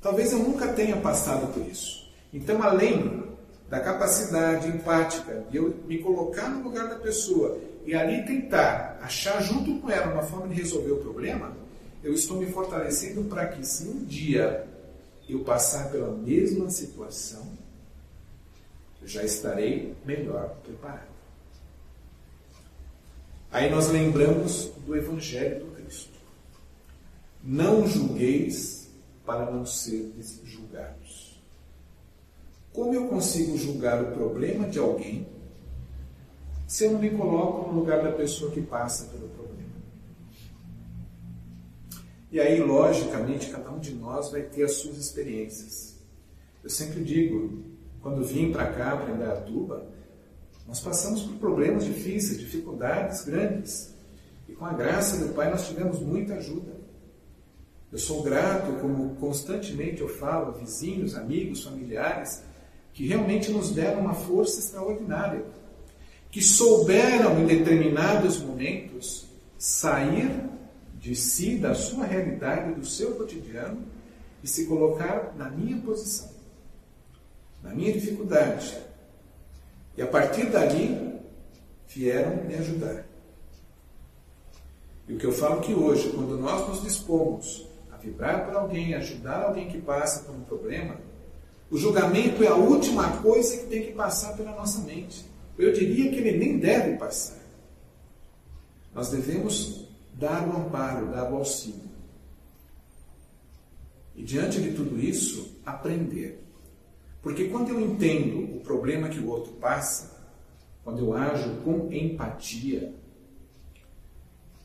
Talvez 0.00 0.32
eu 0.32 0.38
nunca 0.38 0.68
tenha 0.68 0.96
passado 0.98 1.52
por 1.52 1.66
isso. 1.66 2.08
Então, 2.32 2.62
além 2.62 3.23
da 3.68 3.80
capacidade 3.80 4.68
empática 4.68 5.44
de 5.50 5.56
eu 5.56 5.74
me 5.86 5.98
colocar 5.98 6.48
no 6.48 6.62
lugar 6.62 6.88
da 6.88 6.96
pessoa 6.96 7.58
e 7.84 7.94
ali 7.94 8.24
tentar 8.24 8.98
achar 9.02 9.42
junto 9.42 9.80
com 9.80 9.90
ela 9.90 10.12
uma 10.12 10.22
forma 10.22 10.48
de 10.48 10.54
resolver 10.54 10.92
o 10.92 10.98
problema, 10.98 11.56
eu 12.02 12.12
estou 12.12 12.38
me 12.38 12.46
fortalecendo 12.46 13.24
para 13.24 13.46
que 13.46 13.64
se 13.66 13.88
um 13.88 14.04
dia 14.04 14.66
eu 15.28 15.40
passar 15.40 15.90
pela 15.90 16.10
mesma 16.10 16.70
situação, 16.70 17.46
já 19.04 19.22
estarei 19.22 19.94
melhor 20.04 20.56
preparado. 20.64 21.14
Aí 23.50 23.70
nós 23.70 23.88
lembramos 23.88 24.72
do 24.86 24.96
Evangelho 24.96 25.64
do 25.64 25.72
Cristo. 25.76 26.18
Não 27.42 27.86
julgueis 27.86 28.88
para 29.24 29.50
não 29.50 29.64
seres 29.64 30.40
julgados. 30.44 31.33
Como 32.74 32.92
eu 32.92 33.06
consigo 33.06 33.56
julgar 33.56 34.02
o 34.02 34.10
problema 34.10 34.68
de 34.68 34.80
alguém 34.80 35.24
se 36.66 36.84
eu 36.84 36.90
não 36.90 36.98
me 36.98 37.08
coloco 37.08 37.70
no 37.70 37.78
lugar 37.78 38.02
da 38.02 38.10
pessoa 38.10 38.50
que 38.50 38.60
passa 38.60 39.04
pelo 39.12 39.28
problema? 39.28 39.70
E 42.32 42.40
aí, 42.40 42.58
logicamente, 42.60 43.48
cada 43.48 43.70
um 43.70 43.78
de 43.78 43.94
nós 43.94 44.32
vai 44.32 44.42
ter 44.42 44.64
as 44.64 44.72
suas 44.72 44.98
experiências. 44.98 45.94
Eu 46.64 46.68
sempre 46.68 47.04
digo, 47.04 47.62
quando 48.02 48.24
vim 48.24 48.50
para 48.50 48.66
cá, 48.72 48.96
para 48.96 49.14
Indaiatuba, 49.14 49.86
nós 50.66 50.80
passamos 50.80 51.22
por 51.22 51.36
problemas 51.36 51.84
difíceis, 51.84 52.40
dificuldades 52.40 53.24
grandes. 53.24 53.94
E 54.48 54.52
com 54.52 54.64
a 54.64 54.72
graça 54.72 55.24
do 55.24 55.32
Pai 55.32 55.48
nós 55.48 55.68
tivemos 55.68 56.00
muita 56.00 56.34
ajuda. 56.34 56.74
Eu 57.92 57.98
sou 57.98 58.24
grato, 58.24 58.80
como 58.80 59.14
constantemente 59.14 60.00
eu 60.00 60.08
falo, 60.08 60.48
a 60.48 60.58
vizinhos, 60.58 61.14
amigos, 61.14 61.62
familiares, 61.62 62.42
que 62.94 63.06
realmente 63.06 63.50
nos 63.50 63.70
deram 63.70 64.00
uma 64.00 64.14
força 64.14 64.58
extraordinária, 64.58 65.44
que 66.30 66.40
souberam 66.40 67.40
em 67.40 67.46
determinados 67.46 68.40
momentos 68.40 69.26
sair 69.58 70.30
de 70.98 71.14
si, 71.14 71.58
da 71.58 71.74
sua 71.74 72.06
realidade, 72.06 72.74
do 72.74 72.86
seu 72.86 73.14
cotidiano 73.16 73.82
e 74.42 74.48
se 74.48 74.64
colocar 74.66 75.34
na 75.36 75.50
minha 75.50 75.76
posição 75.82 76.34
na 77.64 77.74
minha 77.74 77.92
dificuldade. 77.92 78.78
E 79.96 80.02
a 80.02 80.06
partir 80.06 80.50
dali, 80.50 81.18
vieram 81.88 82.44
me 82.44 82.54
ajudar. 82.56 83.06
E 85.08 85.14
o 85.14 85.18
que 85.18 85.24
eu 85.24 85.32
falo 85.32 85.60
que 85.60 85.72
hoje, 85.72 86.10
quando 86.10 86.36
nós 86.38 86.68
nos 86.68 86.82
dispomos 86.82 87.66
a 87.90 87.96
vibrar 87.96 88.44
por 88.44 88.54
alguém, 88.54 88.94
ajudar 88.94 89.44
alguém 89.44 89.68
que 89.68 89.80
passa 89.80 90.24
por 90.24 90.34
um 90.34 90.42
problema, 90.42 90.96
o 91.70 91.78
julgamento 91.78 92.42
é 92.44 92.48
a 92.48 92.54
última 92.54 93.18
coisa 93.18 93.56
que 93.56 93.66
tem 93.66 93.82
que 93.86 93.92
passar 93.92 94.36
pela 94.36 94.52
nossa 94.52 94.80
mente. 94.80 95.24
Eu 95.58 95.72
diria 95.72 96.10
que 96.10 96.16
ele 96.16 96.38
nem 96.38 96.58
deve 96.58 96.96
passar. 96.96 97.38
Nós 98.94 99.10
devemos 99.10 99.88
dar 100.14 100.46
o 100.46 100.56
amparo, 100.56 101.10
dar 101.10 101.30
o 101.30 101.36
auxílio. 101.36 101.80
E 104.14 104.22
diante 104.22 104.60
de 104.60 104.72
tudo 104.72 105.00
isso, 105.00 105.56
aprender. 105.66 106.44
Porque 107.20 107.48
quando 107.48 107.70
eu 107.70 107.80
entendo 107.80 108.56
o 108.56 108.60
problema 108.60 109.08
que 109.08 109.18
o 109.18 109.28
outro 109.28 109.52
passa, 109.54 110.14
quando 110.84 111.00
eu 111.00 111.14
ajo 111.14 111.56
com 111.64 111.92
empatia, 111.92 112.94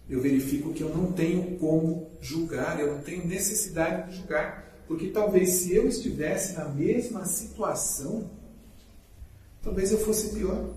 eu 0.09 0.21
verifico 0.21 0.73
que 0.73 0.83
eu 0.83 0.89
não 0.89 1.11
tenho 1.11 1.57
como 1.57 2.11
julgar, 2.19 2.79
eu 2.79 2.95
não 2.95 3.01
tenho 3.01 3.25
necessidade 3.25 4.11
de 4.11 4.17
julgar. 4.17 4.68
Porque 4.89 5.07
talvez 5.07 5.49
se 5.49 5.73
eu 5.73 5.87
estivesse 5.87 6.53
na 6.57 6.65
mesma 6.65 7.23
situação, 7.23 8.29
talvez 9.63 9.93
eu 9.93 9.99
fosse 9.99 10.35
pior. 10.35 10.71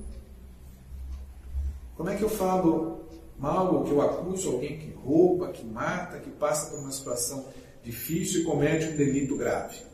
Como 1.97 2.09
é 2.09 2.17
que 2.17 2.23
eu 2.23 2.29
falo 2.29 3.01
mal 3.37 3.75
ou 3.75 3.83
que 3.83 3.91
eu 3.91 4.01
acuso 4.01 4.51
alguém 4.51 4.79
que 4.79 4.93
rouba, 4.93 5.51
que 5.51 5.67
mata, 5.67 6.21
que 6.21 6.31
passa 6.31 6.71
por 6.71 6.79
uma 6.79 6.93
situação 6.93 7.45
difícil 7.83 8.43
e 8.43 8.45
comete 8.45 8.87
um 8.87 8.97
delito 8.97 9.37
grave? 9.37 9.91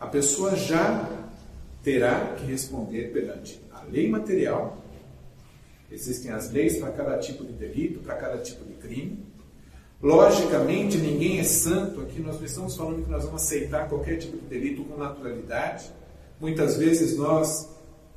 a 0.00 0.06
pessoa 0.06 0.54
já 0.54 1.26
terá 1.82 2.34
que 2.36 2.46
responder 2.46 3.12
perante 3.12 3.60
a 3.72 3.82
lei 3.82 4.08
material. 4.08 4.78
Existem 5.90 6.30
as 6.30 6.50
leis 6.52 6.78
para 6.78 6.92
cada 6.92 7.18
tipo 7.18 7.44
de 7.44 7.52
delito, 7.52 8.00
para 8.00 8.14
cada 8.16 8.38
tipo 8.38 8.64
de 8.64 8.74
crime. 8.74 9.26
Logicamente, 10.00 10.96
ninguém 10.96 11.40
é 11.40 11.44
santo. 11.44 12.00
Aqui 12.00 12.20
nós 12.20 12.36
não 12.36 12.46
estamos 12.46 12.76
falando 12.76 13.04
que 13.04 13.10
nós 13.10 13.24
vamos 13.24 13.42
aceitar 13.42 13.88
qualquer 13.88 14.18
tipo 14.18 14.36
de 14.36 14.46
delito 14.46 14.84
com 14.84 14.96
naturalidade. 14.96 15.90
Muitas 16.40 16.76
vezes 16.76 17.16
nós 17.16 17.68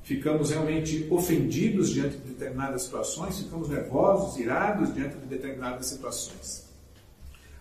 ficamos 0.03 0.51
realmente 0.51 1.07
ofendidos 1.09 1.89
diante 1.89 2.17
de 2.17 2.29
determinadas 2.29 2.83
situações, 2.83 3.39
ficamos 3.39 3.67
nervosos, 3.67 4.39
irados 4.39 4.93
diante 4.93 5.17
de 5.17 5.25
determinadas 5.25 5.87
situações. 5.87 6.65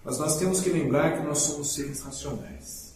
Mas 0.04 0.18
nós 0.18 0.38
temos 0.38 0.60
que 0.60 0.70
lembrar 0.70 1.16
que 1.16 1.26
nós 1.26 1.38
somos 1.38 1.74
seres 1.74 2.00
racionais. 2.02 2.94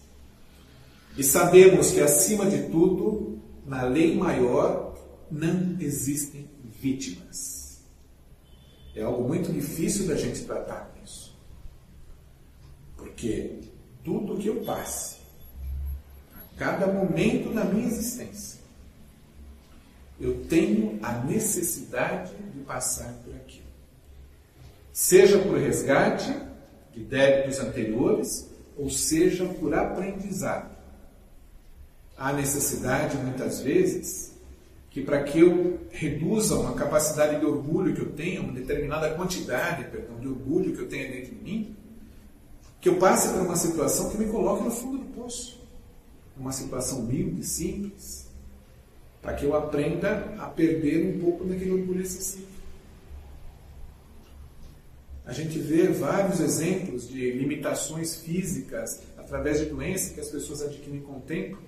E 1.16 1.22
sabemos 1.22 1.90
que, 1.90 2.00
acima 2.00 2.46
de 2.46 2.70
tudo, 2.70 3.38
na 3.66 3.84
lei 3.84 4.16
maior 4.16 4.94
não 5.30 5.76
existem 5.80 6.48
vítimas. 6.80 7.53
É 8.94 9.02
algo 9.02 9.26
muito 9.26 9.52
difícil 9.52 10.06
da 10.06 10.14
gente 10.14 10.44
tratar 10.44 10.92
isso. 11.04 11.36
Porque 12.96 13.60
tudo 14.04 14.38
que 14.38 14.48
eu 14.48 14.64
passe, 14.64 15.16
a 16.36 16.58
cada 16.58 16.86
momento 16.86 17.52
da 17.52 17.64
minha 17.64 17.86
existência, 17.86 18.60
eu 20.20 20.44
tenho 20.44 20.98
a 21.02 21.12
necessidade 21.24 22.32
de 22.54 22.60
passar 22.60 23.12
por 23.24 23.34
aquilo. 23.34 23.64
Seja 24.92 25.38
por 25.38 25.58
resgate, 25.58 26.32
de 26.94 27.02
débitos 27.02 27.58
anteriores, 27.58 28.48
ou 28.76 28.88
seja 28.88 29.44
por 29.44 29.74
aprendizado. 29.74 30.72
Há 32.16 32.32
necessidade, 32.32 33.16
muitas 33.16 33.60
vezes, 33.60 34.33
que 34.94 35.02
para 35.02 35.24
que 35.24 35.40
eu 35.40 35.80
reduza 35.90 36.54
uma 36.54 36.72
capacidade 36.74 37.40
de 37.40 37.44
orgulho 37.44 37.96
que 37.96 38.00
eu 38.00 38.12
tenho, 38.12 38.44
uma 38.44 38.52
determinada 38.52 39.12
quantidade, 39.12 39.90
perdão, 39.90 40.20
de 40.20 40.28
orgulho 40.28 40.72
que 40.72 40.82
eu 40.82 40.88
tenho 40.88 41.10
dentro 41.10 41.34
de 41.34 41.42
mim, 41.42 41.76
que 42.80 42.88
eu 42.88 42.94
passe 42.94 43.32
por 43.32 43.42
uma 43.42 43.56
situação 43.56 44.08
que 44.10 44.16
me 44.16 44.26
coloque 44.26 44.62
no 44.62 44.70
fundo 44.70 44.98
do 44.98 45.04
poço. 45.06 45.60
Uma 46.36 46.52
situação 46.52 47.00
humilde, 47.00 47.44
simples, 47.44 48.28
para 49.20 49.34
que 49.34 49.44
eu 49.44 49.56
aprenda 49.56 50.32
a 50.38 50.46
perder 50.46 51.16
um 51.16 51.18
pouco 51.18 51.44
daquele 51.44 51.72
orgulho 51.72 52.00
excessivo. 52.00 52.46
A 55.26 55.32
gente 55.32 55.58
vê 55.58 55.88
vários 55.88 56.38
exemplos 56.38 57.08
de 57.08 57.32
limitações 57.32 58.14
físicas 58.14 59.02
através 59.18 59.58
de 59.58 59.66
doenças 59.66 60.12
que 60.12 60.20
as 60.20 60.28
pessoas 60.28 60.62
adquirem 60.62 61.00
com 61.00 61.16
o 61.16 61.20
tempo. 61.20 61.58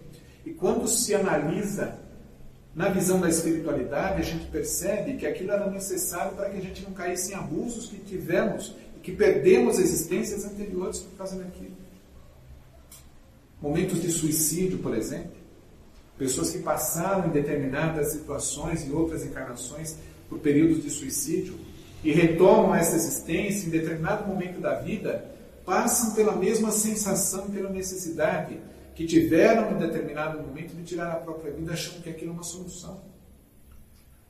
E 0.45 0.53
quando 0.53 0.87
se 0.87 1.13
analisa 1.13 2.06
na 2.77 2.91
visão 2.91 3.19
da 3.19 3.31
espiritualidade, 3.31 4.21
a 4.21 4.25
gente 4.25 4.45
percebe 4.49 5.15
que 5.15 5.27
aquilo 5.27 5.51
era 5.51 5.71
necessário 5.71 6.37
para 6.37 6.51
que 6.51 6.59
a 6.59 6.61
gente 6.61 6.83
não 6.83 6.93
caísse 6.93 7.33
em 7.33 7.35
abusos 7.35 7.89
que 7.89 7.97
tivemos 7.97 8.77
e 8.99 9.01
que 9.01 9.13
perdemos 9.13 9.79
existências 9.79 10.45
anteriores 10.45 10.99
por 10.99 11.17
causa 11.17 11.37
daquilo. 11.37 11.75
Momentos 13.63 14.03
de 14.03 14.13
suicídio, 14.13 14.79
por 14.81 14.95
exemplo. 14.95 15.33
Pessoas 16.19 16.51
que 16.51 16.59
passaram 16.59 17.29
em 17.29 17.31
determinadas 17.31 18.13
situações 18.13 18.87
e 18.87 18.93
outras 18.93 19.25
encarnações 19.25 19.97
por 20.29 20.39
períodos 20.41 20.83
de 20.83 20.91
suicídio 20.91 21.55
e 22.05 22.13
retomam 22.13 22.75
essa 22.75 22.95
existência 22.95 23.67
em 23.67 23.71
determinado 23.71 24.29
momento 24.29 24.61
da 24.61 24.75
vida, 24.75 25.25
passam 25.65 26.15
pela 26.15 26.37
mesma 26.37 26.71
sensação, 26.71 27.49
pela 27.49 27.71
necessidade 27.71 28.59
que 28.97 29.07
tiveram 29.07 29.73
em 29.73 29.79
determinado 29.79 30.43
momento 30.43 30.75
de 30.75 30.83
tirar 30.83 31.13
a 31.13 31.17
própria 31.17 31.53
vida 31.53 31.75
achando 31.75 32.03
que 32.03 32.09
aquilo 32.09 32.31
é 32.31 32.35
uma 32.35 32.43
solução. 32.43 33.05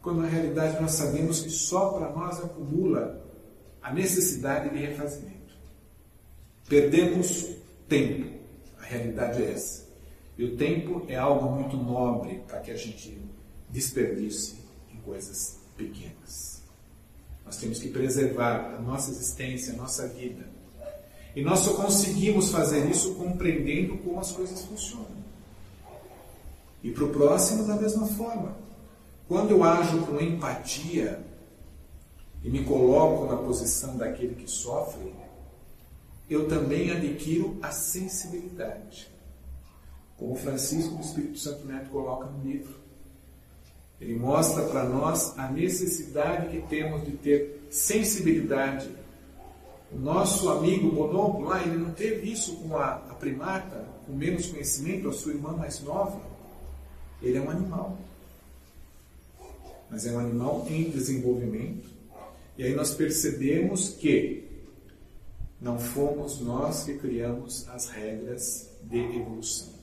Quando 0.03 0.23
na 0.23 0.27
realidade 0.27 0.83
nós 0.83 0.91
sabemos 0.91 1.41
que 1.41 1.51
só 1.51 1.91
para 1.91 2.11
nós 2.11 2.41
acumula 2.41 3.25
a 3.81 3.95
necessidade 3.95 4.71
de 4.71 4.85
refazimento. 4.85 5.55
Perdemos 6.69 7.49
tempo. 7.89 8.41
A 8.81 8.85
realidade 8.85 9.41
é 9.41 9.53
essa. 9.53 9.87
E 10.37 10.45
o 10.45 10.57
tempo 10.57 11.07
é 11.07 11.15
algo 11.15 11.49
muito 11.49 11.77
nobre 11.77 12.43
para 12.49 12.59
que 12.59 12.73
a 12.73 12.77
gente 12.77 13.17
desperdice 13.71 14.57
em 14.93 14.97
coisas 14.97 15.61
pequenas. 15.77 16.61
Nós 17.45 17.57
temos 17.57 17.79
que 17.79 17.89
preservar 17.89 18.75
a 18.75 18.81
nossa 18.81 19.13
existência, 19.13 19.75
a 19.75 19.77
nossa 19.77 20.09
vida. 20.09 20.56
E 21.37 21.43
nós 21.43 21.59
só 21.59 21.75
conseguimos 21.75 22.51
fazer 22.51 22.91
isso 22.91 23.15
compreendendo 23.15 23.99
como 23.99 24.19
as 24.19 24.33
coisas 24.33 24.63
funcionam. 24.63 25.17
E 26.83 26.91
para 26.91 27.05
o 27.05 27.11
próximo, 27.11 27.65
da 27.65 27.77
mesma 27.77 28.07
forma. 28.07 28.57
Quando 29.29 29.51
eu 29.51 29.63
ajo 29.63 30.07
com 30.07 30.19
empatia 30.19 31.23
e 32.43 32.49
me 32.49 32.65
coloco 32.65 33.27
na 33.27 33.37
posição 33.37 33.99
daquele 33.99 34.35
que 34.35 34.51
sofre, 34.51 35.13
eu 36.31 36.49
também 36.49 36.91
adquiro 36.91 37.59
a 37.61 37.71
sensibilidade. 37.71 39.09
Como 40.17 40.37
Francisco 40.37 40.95
do 40.95 41.03
Espírito 41.03 41.39
Santo 41.39 41.67
Neto 41.67 41.91
coloca 41.91 42.25
no 42.31 42.43
livro. 42.43 42.75
Ele 44.01 44.17
mostra 44.17 44.63
para 44.65 44.85
nós 44.85 45.39
a 45.39 45.51
necessidade 45.51 46.49
que 46.49 46.67
temos 46.67 47.05
de 47.05 47.13
ter 47.13 47.67
sensibilidade. 47.71 48.89
O 49.93 49.99
nosso 49.99 50.49
amigo 50.51 50.91
Bonobo, 50.91 51.43
lá, 51.43 51.63
ele 51.63 51.77
não 51.77 51.93
teve 51.93 52.31
isso 52.31 52.57
com 52.57 52.77
a, 52.77 52.95
a 52.95 53.15
primata, 53.15 53.87
com 54.07 54.13
menos 54.13 54.47
conhecimento, 54.47 55.09
a 55.09 55.13
sua 55.13 55.33
irmã 55.33 55.53
mais 55.53 55.81
nova. 55.81 56.21
Ele 57.23 57.39
é 57.39 57.41
um 57.41 57.51
animal. 57.51 57.97
Mas 59.91 60.07
é 60.07 60.13
um 60.13 60.19
animal 60.19 60.67
em 60.69 60.91
desenvolvimento. 60.91 61.89
E 62.59 62.65
aí 62.65 62.75
nós 62.75 62.95
percebemos 62.95 63.91
que 63.91 64.45
não 65.61 65.79
fomos 65.79 66.41
nós 66.41 66.85
que 66.85 66.99
criamos 66.99 67.69
as 67.69 67.89
regras 67.89 68.71
de 68.83 68.99
evolução. 68.99 69.75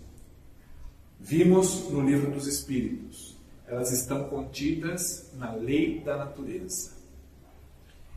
Vimos 1.19 1.89
no 1.89 2.01
livro 2.01 2.29
dos 2.31 2.47
Espíritos 2.47 3.33
elas 3.73 3.91
estão 3.91 4.25
contidas 4.25 5.31
na 5.35 5.53
lei 5.53 5.99
da 6.01 6.17
natureza. 6.17 6.92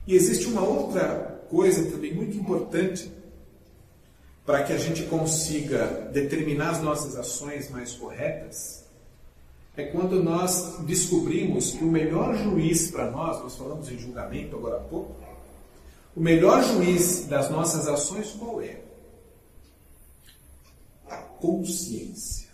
E 0.07 0.15
existe 0.15 0.47
uma 0.47 0.63
outra 0.63 1.45
coisa 1.49 1.91
também 1.91 2.15
muito 2.15 2.37
importante 2.37 3.11
para 4.45 4.63
que 4.63 4.73
a 4.73 4.79
gente 4.79 5.03
consiga 5.05 6.09
determinar 6.13 6.71
as 6.71 6.83
nossas 6.83 7.17
ações 7.17 7.69
mais 7.69 7.93
corretas, 7.95 8.87
é 9.77 9.85
quando 9.85 10.23
nós 10.23 10.79
descobrimos 10.87 11.73
que 11.73 11.85
o 11.85 11.91
melhor 11.91 12.35
juiz 12.37 12.91
para 12.91 13.11
nós, 13.11 13.43
nós 13.43 13.57
falamos 13.57 13.91
em 13.91 13.99
julgamento 13.99 14.57
agora 14.57 14.77
há 14.77 14.81
pouco, 14.81 15.15
o 16.15 16.21
melhor 16.21 16.63
juiz 16.63 17.27
das 17.27 17.51
nossas 17.51 17.87
ações 17.87 18.31
qual 18.39 18.63
é? 18.63 18.81
A 21.11 21.17
consciência. 21.17 22.49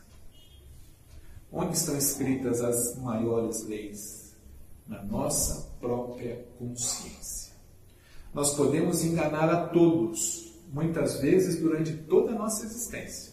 Onde 1.52 1.76
estão 1.76 1.96
escritas 1.96 2.60
as 2.62 2.96
maiores 2.98 3.62
leis? 3.64 4.32
Na 4.88 5.02
nossa 5.04 5.70
própria 5.78 6.44
consciência. 6.58 7.41
Nós 8.32 8.54
podemos 8.54 9.04
enganar 9.04 9.50
a 9.50 9.66
todos, 9.68 10.52
muitas 10.72 11.20
vezes 11.20 11.60
durante 11.60 11.92
toda 11.92 12.32
a 12.32 12.34
nossa 12.34 12.64
existência. 12.64 13.32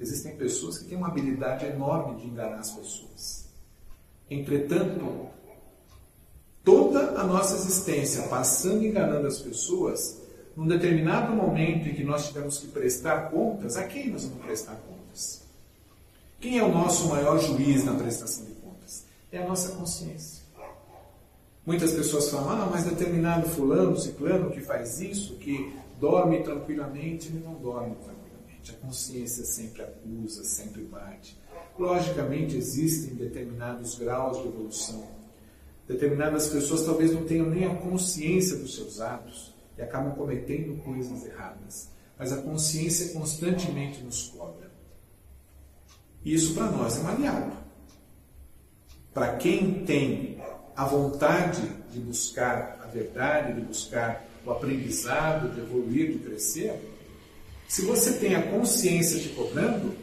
Existem 0.00 0.36
pessoas 0.36 0.78
que 0.78 0.86
têm 0.86 0.98
uma 0.98 1.08
habilidade 1.08 1.66
enorme 1.66 2.20
de 2.20 2.26
enganar 2.26 2.58
as 2.58 2.70
pessoas. 2.70 3.44
Entretanto, 4.28 5.28
toda 6.64 7.20
a 7.20 7.24
nossa 7.24 7.54
existência 7.54 8.22
passando 8.24 8.84
enganando 8.84 9.26
as 9.26 9.38
pessoas, 9.38 10.18
num 10.56 10.66
determinado 10.66 11.32
momento 11.32 11.88
em 11.88 11.94
que 11.94 12.02
nós 12.02 12.26
tivermos 12.26 12.58
que 12.58 12.66
prestar 12.68 13.30
contas, 13.30 13.76
a 13.76 13.84
quem 13.84 14.10
nós 14.10 14.24
vamos 14.24 14.44
prestar 14.44 14.74
contas? 14.74 15.42
Quem 16.40 16.58
é 16.58 16.64
o 16.64 16.72
nosso 16.72 17.08
maior 17.08 17.38
juiz 17.38 17.84
na 17.84 17.94
prestação 17.94 18.46
de 18.46 18.52
contas? 18.52 19.04
É 19.30 19.38
a 19.38 19.46
nossa 19.46 19.76
consciência. 19.76 20.39
Muitas 21.64 21.92
pessoas 21.92 22.30
falam, 22.30 22.62
ah, 22.62 22.68
mas 22.70 22.84
determinado 22.84 23.48
fulano, 23.48 23.98
ciclano 23.98 24.50
que 24.50 24.60
faz 24.60 25.00
isso, 25.00 25.36
que 25.36 25.72
dorme 26.00 26.42
tranquilamente, 26.42 27.28
ele 27.28 27.44
não 27.44 27.54
dorme 27.54 27.94
tranquilamente. 27.96 28.72
A 28.72 28.86
consciência 28.86 29.44
sempre 29.44 29.82
acusa, 29.82 30.42
sempre 30.44 30.82
bate. 30.82 31.38
Logicamente, 31.78 32.56
existem 32.56 33.14
determinados 33.14 33.94
graus 33.94 34.40
de 34.40 34.48
evolução. 34.48 35.06
Determinadas 35.86 36.48
pessoas 36.48 36.82
talvez 36.84 37.12
não 37.12 37.24
tenham 37.24 37.48
nem 37.50 37.66
a 37.66 37.74
consciência 37.74 38.56
dos 38.56 38.74
seus 38.74 39.00
atos 39.00 39.54
e 39.76 39.82
acabam 39.82 40.14
cometendo 40.14 40.80
coisas 40.82 41.24
erradas. 41.26 41.90
Mas 42.18 42.32
a 42.32 42.42
consciência 42.42 43.12
constantemente 43.12 44.02
nos 44.02 44.28
cobra. 44.28 44.70
Isso 46.24 46.54
para 46.54 46.70
nós 46.70 46.98
é 46.98 47.02
maleável. 47.02 47.56
Para 49.12 49.36
quem 49.36 49.84
tem 49.84 50.29
a 50.80 50.84
vontade 50.86 51.60
de 51.92 52.00
buscar 52.00 52.80
a 52.82 52.86
verdade, 52.86 53.52
de 53.52 53.60
buscar 53.60 54.24
o 54.46 54.50
aprendizado, 54.50 55.50
de 55.50 55.60
evoluir, 55.60 56.12
de 56.12 56.18
crescer, 56.20 56.74
se 57.68 57.82
você 57.82 58.14
tem 58.14 58.34
a 58.34 58.50
consciência 58.50 59.20
te 59.20 59.28
cobrando, 59.28 59.94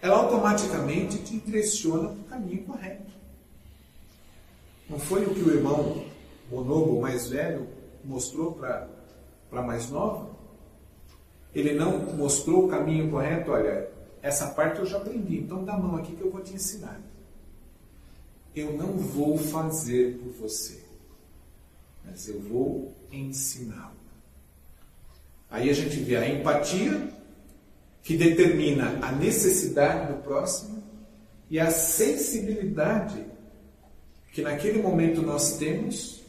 ela 0.00 0.16
automaticamente 0.16 1.18
te 1.18 1.38
direciona 1.38 2.08
para 2.08 2.16
o 2.18 2.24
caminho 2.24 2.62
correto. 2.62 3.12
Não 4.88 4.98
foi 4.98 5.26
o 5.26 5.34
que 5.34 5.42
o 5.42 5.54
irmão 5.54 6.02
Bonobo, 6.48 7.02
mais 7.02 7.28
velho, 7.28 7.68
mostrou 8.02 8.52
para 8.52 8.88
a 9.52 9.60
mais 9.60 9.90
nova? 9.90 10.30
Ele 11.54 11.74
não 11.74 11.98
mostrou 12.14 12.64
o 12.64 12.68
caminho 12.70 13.10
correto, 13.10 13.50
olha, 13.50 13.86
essa 14.22 14.46
parte 14.46 14.78
eu 14.78 14.86
já 14.86 14.96
aprendi, 14.96 15.40
então 15.40 15.62
dá 15.62 15.74
a 15.74 15.78
mão 15.78 15.96
aqui 15.96 16.16
que 16.16 16.22
eu 16.22 16.30
vou 16.30 16.40
te 16.40 16.54
ensinar. 16.54 16.98
Eu 18.54 18.72
não 18.72 18.96
vou 18.96 19.38
fazer 19.38 20.18
por 20.18 20.32
você, 20.32 20.80
mas 22.04 22.28
eu 22.28 22.40
vou 22.40 22.94
ensiná-lo. 23.12 24.00
Aí 25.48 25.68
a 25.68 25.72
gente 25.72 25.96
vê 26.00 26.16
a 26.16 26.28
empatia, 26.28 27.12
que 28.02 28.16
determina 28.16 28.98
a 29.02 29.12
necessidade 29.12 30.12
do 30.12 30.22
próximo, 30.22 30.82
e 31.50 31.58
a 31.58 31.70
sensibilidade 31.70 33.26
que 34.32 34.42
naquele 34.42 34.80
momento 34.80 35.20
nós 35.22 35.56
temos, 35.58 36.22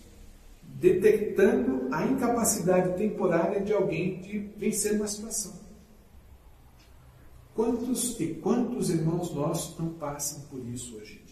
detectando 0.64 1.88
a 1.94 2.06
incapacidade 2.06 2.98
temporária 2.98 3.62
de 3.62 3.72
alguém 3.72 4.20
de 4.22 4.40
vencer 4.58 4.94
uma 4.94 5.08
situação. 5.08 5.54
Quantos 7.54 8.20
e 8.20 8.34
quantos 8.36 8.90
irmãos 8.90 9.34
nossos 9.36 9.78
não 9.78 9.90
passam 9.94 10.42
por 10.50 10.66
isso 10.68 10.96
hoje 10.98 11.22
em 11.22 11.26
dia? 11.26 11.31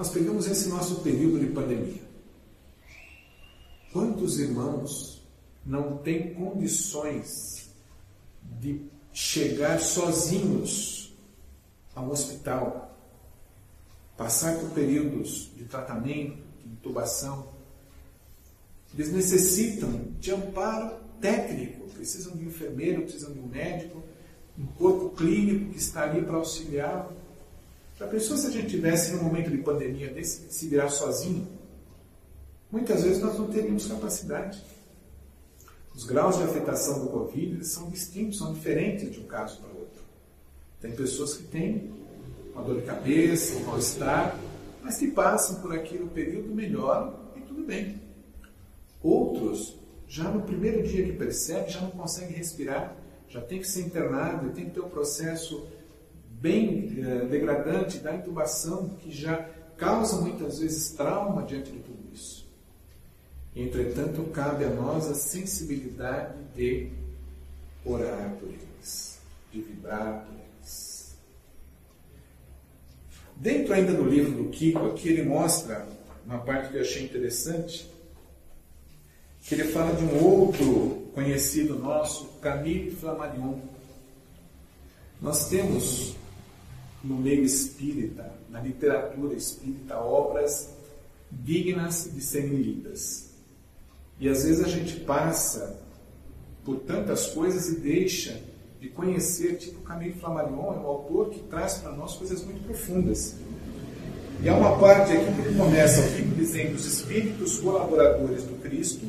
Nós 0.00 0.08
pegamos 0.08 0.46
esse 0.46 0.70
nosso 0.70 1.02
período 1.02 1.38
de 1.40 1.52
pandemia. 1.52 2.00
Quantos 3.92 4.40
irmãos 4.40 5.22
não 5.62 5.98
têm 5.98 6.32
condições 6.32 7.68
de 8.58 8.80
chegar 9.12 9.78
sozinhos 9.78 11.14
ao 11.94 12.08
hospital, 12.08 12.98
passar 14.16 14.58
por 14.58 14.70
períodos 14.70 15.50
de 15.54 15.64
tratamento, 15.64 16.38
de 16.64 16.72
intubação. 16.72 17.48
Eles 18.94 19.12
necessitam 19.12 20.14
de 20.18 20.32
amparo 20.32 20.96
técnico, 21.20 21.86
precisam 21.90 22.34
de 22.38 22.46
um 22.46 22.48
enfermeiro, 22.48 23.02
precisam 23.02 23.34
de 23.34 23.38
um 23.38 23.46
médico, 23.46 24.02
um 24.58 24.64
corpo 24.64 25.10
clínico 25.10 25.72
que 25.72 25.78
está 25.78 26.04
ali 26.04 26.22
para 26.22 26.36
auxiliar. 26.36 27.06
Já 28.00 28.06
pensou 28.06 28.34
se 28.34 28.46
a 28.46 28.50
gente 28.50 28.68
tivesse, 28.68 29.12
num 29.12 29.24
momento 29.24 29.50
de 29.50 29.58
pandemia 29.58 30.08
desse, 30.08 30.50
se 30.50 30.66
virar 30.66 30.88
sozinho? 30.88 31.46
Muitas 32.72 33.02
vezes 33.02 33.20
nós 33.22 33.38
não 33.38 33.48
teríamos 33.48 33.86
capacidade. 33.86 34.64
Os 35.94 36.04
graus 36.04 36.38
de 36.38 36.44
afetação 36.44 37.04
do 37.04 37.10
Covid 37.10 37.62
são 37.62 37.90
distintos, 37.90 38.38
são 38.38 38.54
diferentes 38.54 39.12
de 39.12 39.20
um 39.20 39.24
caso 39.24 39.60
para 39.60 39.68
outro. 39.68 40.02
Tem 40.80 40.92
pessoas 40.92 41.34
que 41.34 41.42
têm 41.42 41.92
uma 42.54 42.62
dor 42.62 42.80
de 42.80 42.86
cabeça, 42.86 43.58
um 43.58 43.64
mal-estar, 43.64 44.34
mas 44.82 44.96
que 44.96 45.08
passam 45.08 45.60
por 45.60 45.74
aquilo 45.74 46.06
um 46.06 46.08
período 46.08 46.54
melhor 46.54 47.30
e 47.36 47.40
tudo 47.42 47.62
bem. 47.64 48.00
Outros, 49.02 49.76
já 50.08 50.24
no 50.24 50.40
primeiro 50.40 50.82
dia 50.84 51.04
que 51.04 51.12
percebe, 51.12 51.68
já 51.68 51.82
não 51.82 51.90
conseguem 51.90 52.34
respirar, 52.34 52.96
já 53.28 53.42
tem 53.42 53.58
que 53.58 53.68
ser 53.68 53.82
internado, 53.82 54.54
tem 54.54 54.64
que 54.64 54.70
ter 54.70 54.80
um 54.80 54.88
processo 54.88 55.68
bem 56.40 56.96
eh, 56.98 57.26
degradante 57.26 57.98
da 57.98 58.14
intubação, 58.14 58.88
que 59.00 59.12
já 59.12 59.48
causa 59.76 60.20
muitas 60.20 60.58
vezes 60.58 60.90
trauma 60.92 61.42
diante 61.42 61.70
de 61.70 61.78
tudo 61.78 61.98
isso. 62.12 62.48
Entretanto, 63.54 64.22
cabe 64.32 64.64
a 64.64 64.70
nós 64.70 65.08
a 65.08 65.14
sensibilidade 65.14 66.34
de 66.54 66.90
orar 67.84 68.34
por 68.38 68.48
eles, 68.48 69.18
de 69.52 69.60
vibrar 69.60 70.24
por 70.24 70.34
eles. 70.34 71.16
Dentro 73.36 73.74
ainda 73.74 73.92
do 73.92 74.04
livro 74.04 74.42
do 74.42 74.50
Kiko, 74.50 74.86
aqui 74.86 75.08
ele 75.08 75.24
mostra 75.24 75.86
uma 76.26 76.38
parte 76.38 76.70
que 76.70 76.76
eu 76.76 76.82
achei 76.82 77.04
interessante, 77.04 77.90
que 79.42 79.54
ele 79.54 79.64
fala 79.64 79.94
de 79.94 80.04
um 80.04 80.24
outro 80.24 81.10
conhecido 81.14 81.78
nosso, 81.78 82.26
Camille 82.40 82.90
Flammarion. 82.90 83.58
Nós 85.20 85.48
temos 85.48 86.14
no 87.02 87.16
meio 87.16 87.42
espírita, 87.42 88.32
na 88.50 88.60
literatura 88.60 89.34
espírita, 89.34 89.98
obras 89.98 90.70
dignas 91.30 92.10
de 92.12 92.20
serem 92.20 92.56
lidas. 92.56 93.30
E 94.18 94.28
às 94.28 94.44
vezes 94.44 94.64
a 94.64 94.68
gente 94.68 95.00
passa 95.00 95.80
por 96.64 96.80
tantas 96.80 97.28
coisas 97.28 97.68
e 97.68 97.80
deixa 97.80 98.40
de 98.80 98.88
conhecer, 98.88 99.56
tipo 99.56 99.80
Camille 99.82 100.14
Flammarion, 100.14 100.74
é 100.74 100.78
um 100.78 100.86
autor 100.86 101.30
que 101.30 101.40
traz 101.40 101.78
para 101.78 101.92
nós 101.92 102.16
coisas 102.16 102.44
muito 102.44 102.62
profundas. 102.64 103.36
E 104.42 104.48
há 104.48 104.56
uma 104.56 104.78
parte 104.78 105.12
aqui 105.12 105.34
que 105.34 105.48
ele 105.48 105.58
começa 105.58 106.00
o 106.00 106.16
livro 106.16 106.34
dizendo: 106.34 106.74
os 106.74 106.86
espíritos 106.86 107.58
colaboradores 107.58 108.44
do 108.44 108.60
Cristo 108.62 109.06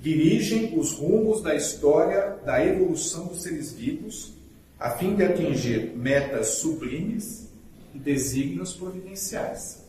dirigem 0.00 0.78
os 0.78 0.94
rumos 0.94 1.42
da 1.42 1.54
história 1.54 2.38
da 2.44 2.64
evolução 2.64 3.26
dos 3.26 3.42
seres 3.42 3.72
vivos, 3.72 4.32
a 4.82 4.90
fim 4.90 5.14
de 5.14 5.22
atingir 5.22 5.96
metas 5.96 6.54
sublimes 6.54 7.48
e 7.94 8.00
desígnios 8.00 8.72
providenciais. 8.72 9.80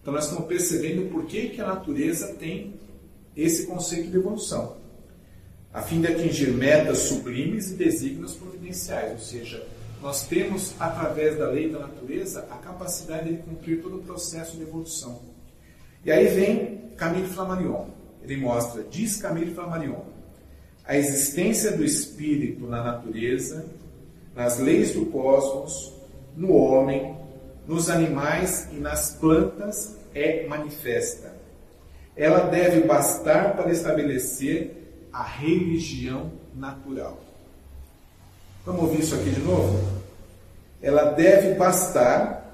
Então, 0.00 0.14
nós 0.14 0.24
estamos 0.24 0.46
percebendo 0.46 1.10
por 1.10 1.26
que, 1.26 1.50
que 1.50 1.60
a 1.60 1.66
natureza 1.66 2.28
tem 2.38 2.80
esse 3.36 3.66
conceito 3.66 4.10
de 4.10 4.16
evolução, 4.16 4.78
a 5.74 5.82
fim 5.82 6.00
de 6.00 6.06
atingir 6.06 6.52
metas 6.52 7.00
sublimes 7.00 7.70
e 7.70 7.74
desígnios 7.74 8.32
providenciais, 8.32 9.12
ou 9.12 9.18
seja, 9.18 9.62
nós 10.00 10.26
temos, 10.26 10.72
através 10.80 11.36
da 11.36 11.50
lei 11.50 11.68
da 11.68 11.80
natureza, 11.80 12.48
a 12.50 12.56
capacidade 12.56 13.28
de 13.28 13.42
cumprir 13.42 13.82
todo 13.82 13.98
o 13.98 14.02
processo 14.02 14.56
de 14.56 14.62
evolução. 14.62 15.20
E 16.02 16.10
aí 16.10 16.28
vem 16.28 16.78
Camille 16.96 17.28
Flammarion. 17.28 17.88
Ele 18.22 18.38
mostra, 18.38 18.82
diz 18.84 19.18
Camille 19.18 19.54
Flammarion, 19.54 20.00
a 20.82 20.96
existência 20.96 21.76
do 21.76 21.84
espírito 21.84 22.66
na 22.66 22.82
natureza, 22.82 23.66
nas 24.34 24.58
leis 24.58 24.94
do 24.94 25.06
cosmos, 25.06 25.92
no 26.36 26.52
homem, 26.54 27.16
nos 27.66 27.90
animais 27.90 28.68
e 28.72 28.76
nas 28.76 29.14
plantas 29.14 29.96
é 30.14 30.46
manifesta 30.46 31.40
ela 32.20 32.40
deve 32.50 32.82
bastar 32.82 33.56
para 33.56 33.70
estabelecer 33.72 35.08
a 35.10 35.22
religião 35.22 36.30
natural. 36.54 37.18
Vamos 38.64 38.82
ouvir 38.82 39.00
isso 39.00 39.14
aqui 39.14 39.30
de 39.30 39.40
novo? 39.40 39.80
Ela 40.82 41.12
deve 41.12 41.54
bastar 41.54 42.44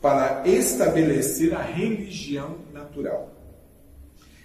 para 0.00 0.42
estabelecer 0.44 1.54
a 1.54 1.62
religião 1.62 2.56
natural. 2.72 3.30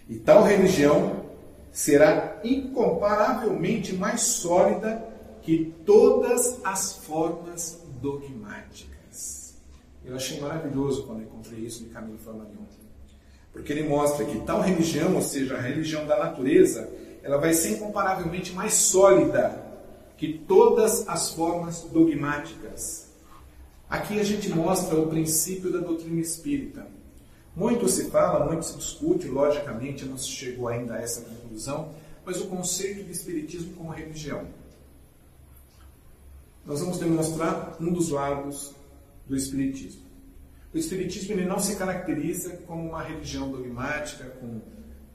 E 0.07 0.15
tal 0.17 0.43
religião 0.43 1.23
será 1.71 2.37
incomparavelmente 2.43 3.93
mais 3.93 4.21
sólida 4.21 5.03
que 5.43 5.73
todas 5.85 6.59
as 6.63 6.93
formas 6.93 7.81
dogmáticas. 8.01 9.55
Eu 10.03 10.15
achei 10.15 10.39
maravilhoso 10.39 11.03
quando 11.03 11.23
encontrei 11.23 11.59
isso 11.59 11.83
de 11.83 11.89
Camilo 11.89 12.17
Flammarion. 12.17 12.63
Porque 13.51 13.71
ele 13.71 13.87
mostra 13.87 14.25
que 14.25 14.39
tal 14.41 14.61
religião, 14.61 15.15
ou 15.15 15.21
seja, 15.21 15.55
a 15.55 15.61
religião 15.61 16.07
da 16.07 16.17
natureza, 16.17 16.89
ela 17.21 17.37
vai 17.37 17.53
ser 17.53 17.73
incomparavelmente 17.73 18.51
mais 18.53 18.73
sólida 18.73 19.61
que 20.17 20.33
todas 20.33 21.07
as 21.07 21.31
formas 21.31 21.81
dogmáticas. 21.83 23.09
Aqui 23.89 24.19
a 24.19 24.23
gente 24.23 24.49
mostra 24.49 24.99
o 24.99 25.07
princípio 25.07 25.71
da 25.71 25.79
doutrina 25.79 26.19
espírita. 26.19 26.87
Muito 27.55 27.87
se 27.87 28.09
fala, 28.09 28.45
muito 28.45 28.65
se 28.65 28.77
discute, 28.77 29.27
logicamente 29.27 30.05
não 30.05 30.17
se 30.17 30.29
chegou 30.29 30.67
ainda 30.67 30.95
a 30.95 31.01
essa 31.01 31.21
conclusão, 31.21 31.93
mas 32.25 32.41
o 32.41 32.47
conceito 32.47 33.03
de 33.03 33.11
espiritismo 33.11 33.73
como 33.73 33.91
religião. 33.91 34.47
Nós 36.65 36.79
vamos 36.79 36.97
demonstrar 36.97 37.77
um 37.79 37.91
dos 37.91 38.09
lados 38.09 38.73
do 39.27 39.35
espiritismo. 39.35 40.03
O 40.73 40.77
Espiritismo 40.77 41.33
ele 41.33 41.45
não 41.45 41.59
se 41.59 41.75
caracteriza 41.75 42.57
como 42.65 42.89
uma 42.89 43.03
religião 43.03 43.51
dogmática, 43.51 44.25
com 44.39 44.59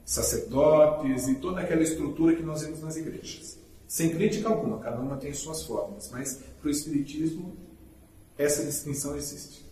sacerdotes 0.05 1.27
e 1.27 1.35
toda 1.35 1.59
aquela 1.59 1.81
estrutura 1.81 2.35
que 2.35 2.41
nós 2.41 2.61
vemos 2.61 2.81
nas 2.81 2.95
igrejas. 2.95 3.57
Sem 3.87 4.11
crítica 4.11 4.47
alguma, 4.47 4.79
cada 4.79 5.01
uma 5.01 5.17
tem 5.17 5.33
suas 5.33 5.63
formas, 5.63 6.09
mas 6.11 6.39
para 6.61 6.67
o 6.67 6.71
Espiritismo 6.71 7.57
essa 8.37 8.63
distinção 8.63 9.17
existe. 9.17 9.65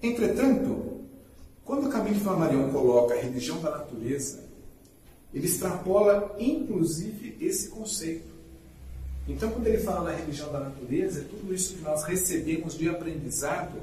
Entretanto, 0.00 1.00
quando 1.64 1.90
Camilo 1.90 2.20
Flammarion 2.20 2.70
coloca 2.70 3.14
a 3.14 3.20
religião 3.20 3.60
da 3.60 3.70
natureza, 3.70 4.44
ele 5.34 5.46
extrapola 5.46 6.36
inclusive 6.38 7.36
esse 7.40 7.68
conceito. 7.68 8.37
Então, 9.28 9.50
quando 9.50 9.66
ele 9.66 9.78
fala 9.78 10.10
da 10.10 10.16
religião 10.16 10.50
da 10.50 10.60
natureza, 10.60 11.20
é 11.20 11.24
tudo 11.24 11.54
isso 11.54 11.74
que 11.74 11.82
nós 11.82 12.02
recebemos 12.04 12.76
de 12.76 12.88
aprendizado 12.88 13.78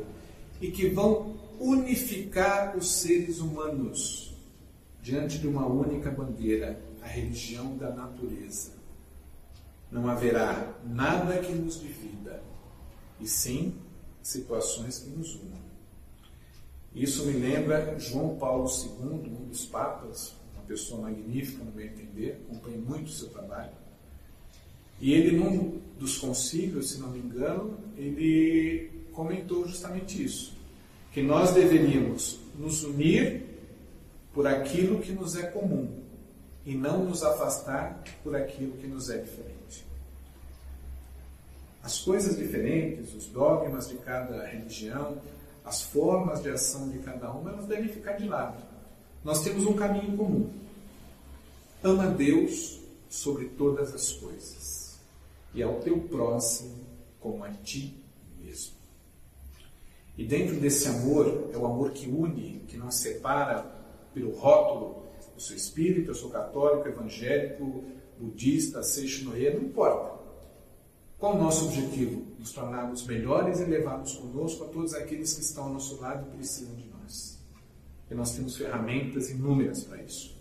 e 0.59 0.71
que 0.71 0.89
vão 0.89 1.35
unificar 1.59 2.75
os 2.75 2.91
seres 2.91 3.39
humanos 3.39 4.33
diante 5.03 5.37
de 5.37 5.47
uma 5.47 5.67
única 5.67 6.09
bandeira, 6.09 6.81
a 6.99 7.05
religião 7.05 7.77
da 7.77 7.91
natureza. 7.91 8.71
Não 9.91 10.07
haverá 10.07 10.73
nada 10.83 11.37
que 11.37 11.53
nos 11.53 11.79
divida, 11.79 12.41
e 13.21 13.27
sim 13.27 13.75
situações 14.23 14.97
que 14.97 15.11
nos 15.11 15.35
unam. 15.35 15.63
Isso 16.95 17.23
me 17.27 17.33
lembra 17.33 17.99
João 17.99 18.35
Paulo 18.35 18.67
II, 18.67 19.31
um 19.31 19.47
dos 19.47 19.65
papas, 19.65 20.33
uma 20.55 20.63
pessoa 20.63 21.01
magnífica, 21.01 21.63
no 21.63 21.71
meu 21.71 21.85
entender, 21.85 22.43
acompanhei 22.49 22.79
muito 22.79 23.07
o 23.07 23.11
seu 23.11 23.29
trabalho. 23.29 23.84
E 24.99 25.13
ele, 25.13 25.37
num 25.37 25.79
dos 25.99 26.17
concílios, 26.17 26.91
se 26.91 26.99
não 26.99 27.09
me 27.09 27.19
engano, 27.19 27.77
ele 27.97 28.91
comentou 29.11 29.67
justamente 29.67 30.23
isso, 30.23 30.53
que 31.11 31.21
nós 31.21 31.51
deveríamos 31.53 32.39
nos 32.57 32.83
unir 32.83 33.43
por 34.33 34.45
aquilo 34.45 34.99
que 34.99 35.11
nos 35.11 35.35
é 35.37 35.43
comum 35.43 35.89
e 36.65 36.75
não 36.75 37.05
nos 37.05 37.23
afastar 37.23 38.03
por 38.23 38.35
aquilo 38.35 38.73
que 38.73 38.87
nos 38.87 39.09
é 39.09 39.17
diferente. 39.17 39.85
As 41.81 41.99
coisas 41.99 42.35
diferentes, 42.35 43.13
os 43.13 43.27
dogmas 43.27 43.87
de 43.87 43.95
cada 43.95 44.45
religião, 44.45 45.17
as 45.63 45.83
formas 45.83 46.41
de 46.41 46.49
ação 46.49 46.89
de 46.89 46.99
cada 46.99 47.31
uma, 47.31 47.51
elas 47.51 47.67
devem 47.67 47.87
ficar 47.87 48.13
de 48.13 48.27
lado. 48.27 48.57
Nós 49.23 49.43
temos 49.43 49.65
um 49.65 49.73
caminho 49.73 50.17
comum. 50.17 50.49
Ama 51.83 52.07
Deus 52.07 52.79
sobre 53.09 53.45
todas 53.45 53.93
as 53.93 54.11
coisas 54.11 54.84
e 55.55 55.63
ao 55.63 55.79
teu 55.79 55.99
próximo 56.01 56.85
como 57.19 57.43
a 57.43 57.49
ti 57.51 58.05
e 60.17 60.23
dentro 60.23 60.55
desse 60.59 60.87
amor, 60.87 61.49
é 61.53 61.57
o 61.57 61.65
amor 61.65 61.91
que 61.91 62.07
une, 62.07 62.63
que 62.67 62.77
não 62.77 62.89
separa 62.89 63.63
pelo 64.13 64.31
rótulo, 64.31 65.03
Eu 65.33 65.41
sou 65.41 65.55
espírita, 65.55 66.11
eu 66.11 66.15
sou 66.15 66.29
católico, 66.29 66.87
evangélico, 66.87 67.83
budista, 68.17 68.81
seixinoê, 68.81 69.53
não 69.53 69.63
importa. 69.63 70.15
Qual 71.19 71.35
o 71.35 71.37
nosso 71.37 71.65
objetivo? 71.65 72.25
Nos 72.39 72.53
tornarmos 72.53 73.05
melhores 73.05 73.59
e 73.59 73.65
levarmos 73.65 74.13
conosco 74.13 74.63
a 74.63 74.67
todos 74.67 74.93
aqueles 74.93 75.33
que 75.33 75.41
estão 75.41 75.65
ao 75.65 75.73
nosso 75.73 75.99
lado 75.99 76.25
e 76.29 76.37
precisam 76.37 76.73
de 76.75 76.87
nós. 76.87 77.37
E 78.09 78.15
nós 78.15 78.33
temos 78.33 78.55
ferramentas 78.55 79.29
inúmeras 79.29 79.83
para 79.83 80.01
isso. 80.01 80.37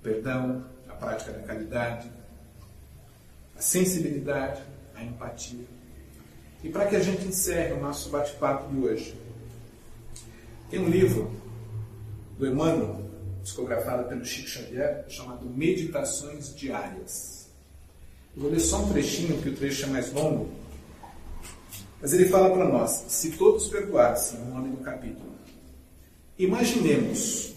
O 0.00 0.02
perdão, 0.02 0.66
a 0.88 0.94
prática 0.94 1.30
da 1.30 1.42
caridade, 1.42 2.10
sensibilidade, 3.62 4.60
a 4.94 5.04
empatia. 5.04 5.64
E 6.64 6.68
para 6.68 6.86
que 6.86 6.96
a 6.96 7.00
gente 7.00 7.24
encerre 7.26 7.72
o 7.72 7.80
nosso 7.80 8.10
bate-papo 8.10 8.72
de 8.72 8.80
hoje, 8.80 9.14
tem 10.68 10.80
um 10.80 10.88
livro 10.88 11.30
do 12.38 12.46
Emmanuel, 12.46 13.00
psicografado 13.42 14.08
pelo 14.08 14.24
Chico 14.24 14.48
Xavier, 14.48 15.04
chamado 15.08 15.46
Meditações 15.46 16.54
Diárias. 16.54 17.48
Eu 18.34 18.42
vou 18.42 18.50
ler 18.50 18.60
só 18.60 18.82
um 18.82 18.88
trechinho, 18.88 19.34
porque 19.34 19.50
o 19.50 19.56
trecho 19.56 19.84
é 19.84 19.88
mais 19.88 20.12
longo. 20.12 20.50
Mas 22.00 22.12
ele 22.12 22.28
fala 22.28 22.50
para 22.50 22.68
nós: 22.68 23.04
se 23.08 23.32
todos 23.32 23.68
perdoassem, 23.68 24.40
o 24.40 24.46
nome 24.46 24.70
do 24.70 24.78
capítulo, 24.78 25.32
imaginemos 26.38 27.54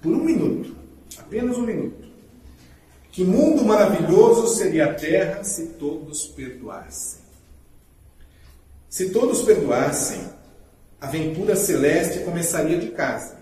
por 0.00 0.12
um 0.12 0.24
minuto, 0.24 0.74
apenas 1.18 1.56
um 1.56 1.62
minuto, 1.62 2.05
que 3.16 3.24
mundo 3.24 3.64
maravilhoso 3.64 4.46
seria 4.46 4.90
a 4.90 4.94
terra 4.94 5.42
se 5.42 5.68
todos 5.78 6.26
perdoassem. 6.26 7.22
Se 8.90 9.08
todos 9.08 9.40
perdoassem, 9.40 10.20
a 11.00 11.06
aventura 11.06 11.56
celeste 11.56 12.18
começaria 12.18 12.78
de 12.78 12.88
casa 12.88 13.38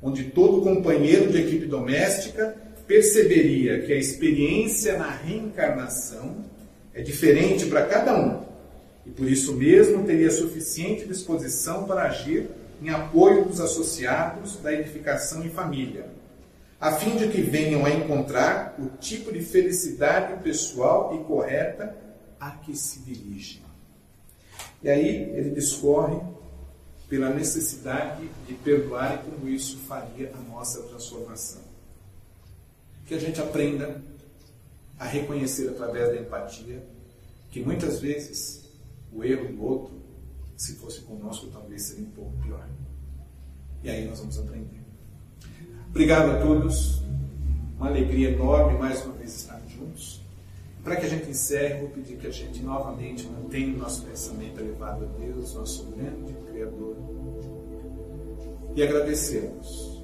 onde 0.00 0.30
todo 0.30 0.62
companheiro 0.62 1.30
de 1.30 1.42
equipe 1.42 1.66
doméstica 1.66 2.56
perceberia 2.86 3.82
que 3.82 3.92
a 3.92 3.98
experiência 3.98 4.96
na 4.96 5.10
reencarnação 5.10 6.46
é 6.94 7.02
diferente 7.02 7.66
para 7.66 7.84
cada 7.84 8.18
um 8.18 8.42
e 9.04 9.10
por 9.10 9.30
isso 9.30 9.52
mesmo 9.52 10.04
teria 10.04 10.30
suficiente 10.30 11.06
disposição 11.06 11.84
para 11.84 12.04
agir 12.04 12.48
em 12.80 12.88
apoio 12.88 13.44
dos 13.44 13.60
associados 13.60 14.56
da 14.56 14.72
edificação 14.72 15.44
em 15.44 15.50
família, 15.50 16.06
a 16.82 16.90
fim 16.90 17.16
de 17.16 17.28
que 17.28 17.40
venham 17.40 17.86
a 17.86 17.90
encontrar 17.90 18.74
o 18.76 18.98
tipo 18.98 19.32
de 19.32 19.40
felicidade 19.40 20.42
pessoal 20.42 21.14
e 21.14 21.22
correta 21.22 21.96
a 22.40 22.50
que 22.50 22.76
se 22.76 22.98
dirigem. 22.98 23.62
E 24.82 24.90
aí 24.90 25.30
ele 25.30 25.50
discorre 25.50 26.20
pela 27.08 27.30
necessidade 27.30 28.28
de 28.48 28.54
perdoar 28.54 29.14
e 29.14 29.30
como 29.30 29.48
isso 29.48 29.76
faria 29.86 30.32
a 30.34 30.38
nossa 30.50 30.82
transformação. 30.82 31.62
Que 33.06 33.14
a 33.14 33.20
gente 33.20 33.40
aprenda 33.40 34.02
a 34.98 35.04
reconhecer 35.04 35.68
através 35.68 36.08
da 36.08 36.16
empatia 36.16 36.84
que 37.52 37.60
muitas 37.60 38.00
vezes 38.00 38.64
o 39.12 39.22
erro 39.22 39.52
do 39.52 39.62
outro, 39.64 40.02
se 40.56 40.74
fosse 40.74 41.02
conosco, 41.02 41.46
talvez 41.46 41.82
seria 41.82 42.06
um 42.06 42.10
pouco 42.10 42.32
pior. 42.42 42.68
E 43.84 43.88
aí 43.88 44.04
nós 44.04 44.18
vamos 44.18 44.36
aprender. 44.36 44.81
Obrigado 45.92 46.30
a 46.30 46.40
todos. 46.40 47.02
Uma 47.76 47.88
alegria 47.88 48.30
enorme 48.30 48.78
mais 48.78 49.04
uma 49.04 49.12
vez 49.12 49.36
estarmos 49.36 49.70
juntos. 49.72 50.22
Para 50.82 50.96
que 50.96 51.04
a 51.04 51.08
gente 51.08 51.28
encerre, 51.28 51.80
vou 51.80 51.90
pedir 51.90 52.16
que 52.16 52.26
a 52.26 52.30
gente 52.30 52.62
novamente 52.62 53.26
mantenha 53.26 53.74
o 53.74 53.78
nosso 53.78 54.02
pensamento 54.06 54.58
elevado 54.58 55.04
a 55.04 55.18
Deus, 55.18 55.54
nosso 55.54 55.84
grande 55.90 56.32
Criador, 56.50 56.96
e 58.74 58.82
agradecemos 58.82 60.02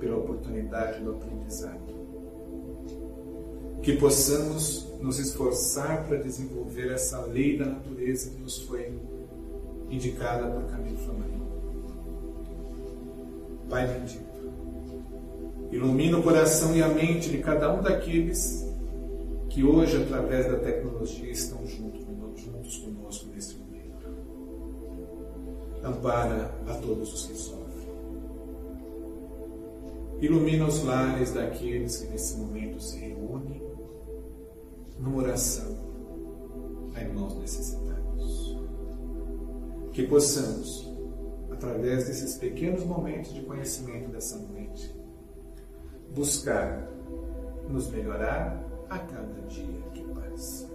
pela 0.00 0.16
oportunidade 0.16 1.04
do 1.04 1.12
aprendizado. 1.12 1.86
Que 3.80 3.96
possamos 3.96 4.88
nos 5.00 5.20
esforçar 5.20 6.04
para 6.08 6.16
desenvolver 6.16 6.90
essa 6.90 7.20
lei 7.20 7.56
da 7.56 7.66
natureza 7.66 8.30
que 8.30 8.42
nos 8.42 8.58
foi 8.62 8.92
indicada 9.88 10.50
por 10.50 10.64
Camilo 10.64 10.98
Flamengo. 10.98 11.46
Pai 13.70 13.86
bendito, 13.86 14.27
ilumina 15.70 16.18
o 16.18 16.22
coração 16.22 16.74
e 16.74 16.82
a 16.82 16.88
mente 16.88 17.30
de 17.30 17.38
cada 17.38 17.72
um 17.72 17.82
daqueles 17.82 18.66
que 19.48 19.64
hoje, 19.64 20.02
através 20.02 20.46
da 20.46 20.58
tecnologia, 20.58 21.30
estão 21.30 21.66
juntos, 21.66 22.06
juntos 22.36 22.76
conosco 22.78 23.26
nesse 23.34 23.56
momento. 23.56 23.68
Ampara 25.82 26.54
a 26.66 26.74
todos 26.74 27.12
os 27.12 27.26
que 27.26 27.34
sofrem. 27.34 27.88
Ilumina 30.20 30.66
os 30.66 30.82
lares 30.84 31.32
daqueles 31.32 31.98
que 31.98 32.08
nesse 32.08 32.36
momento 32.38 32.80
se 32.80 32.98
reúnem 32.98 33.62
numa 34.98 35.18
oração 35.18 35.76
a 36.94 37.00
irmãos 37.00 37.38
necessitados. 37.38 38.58
Que 39.92 40.06
possamos, 40.06 40.88
através 41.50 42.06
desses 42.06 42.36
pequenos 42.36 42.84
momentos 42.84 43.32
de 43.32 43.42
conhecimento 43.42 44.10
dessa 44.10 44.36
noite, 44.38 44.57
buscar 46.18 46.84
nos 47.68 47.88
melhorar 47.90 48.60
a 48.90 48.98
cada 48.98 49.40
dia 49.48 49.82
que 49.94 50.02
passa. 50.02 50.68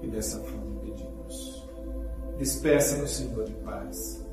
E 0.00 0.06
dessa 0.06 0.38
forma 0.38 0.80
pedimos. 0.80 1.68
Despeça-nos, 2.38 3.16
Senhor, 3.16 3.44
de 3.44 3.54
paz 3.54 4.24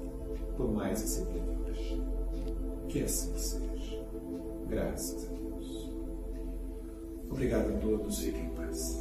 por 0.55 0.71
mais 0.71 1.01
dia 1.01 1.41
de 1.41 1.71
hoje. 1.71 2.03
Que 2.89 3.03
assim 3.03 3.35
seja. 3.35 4.05
Graças 4.67 5.25
a 5.25 5.33
Deus. 5.33 5.91
Obrigado 7.31 7.73
a 7.73 7.79
todos. 7.79 8.19
Fiquem 8.19 8.45
em 8.45 8.49
paz. 8.49 8.99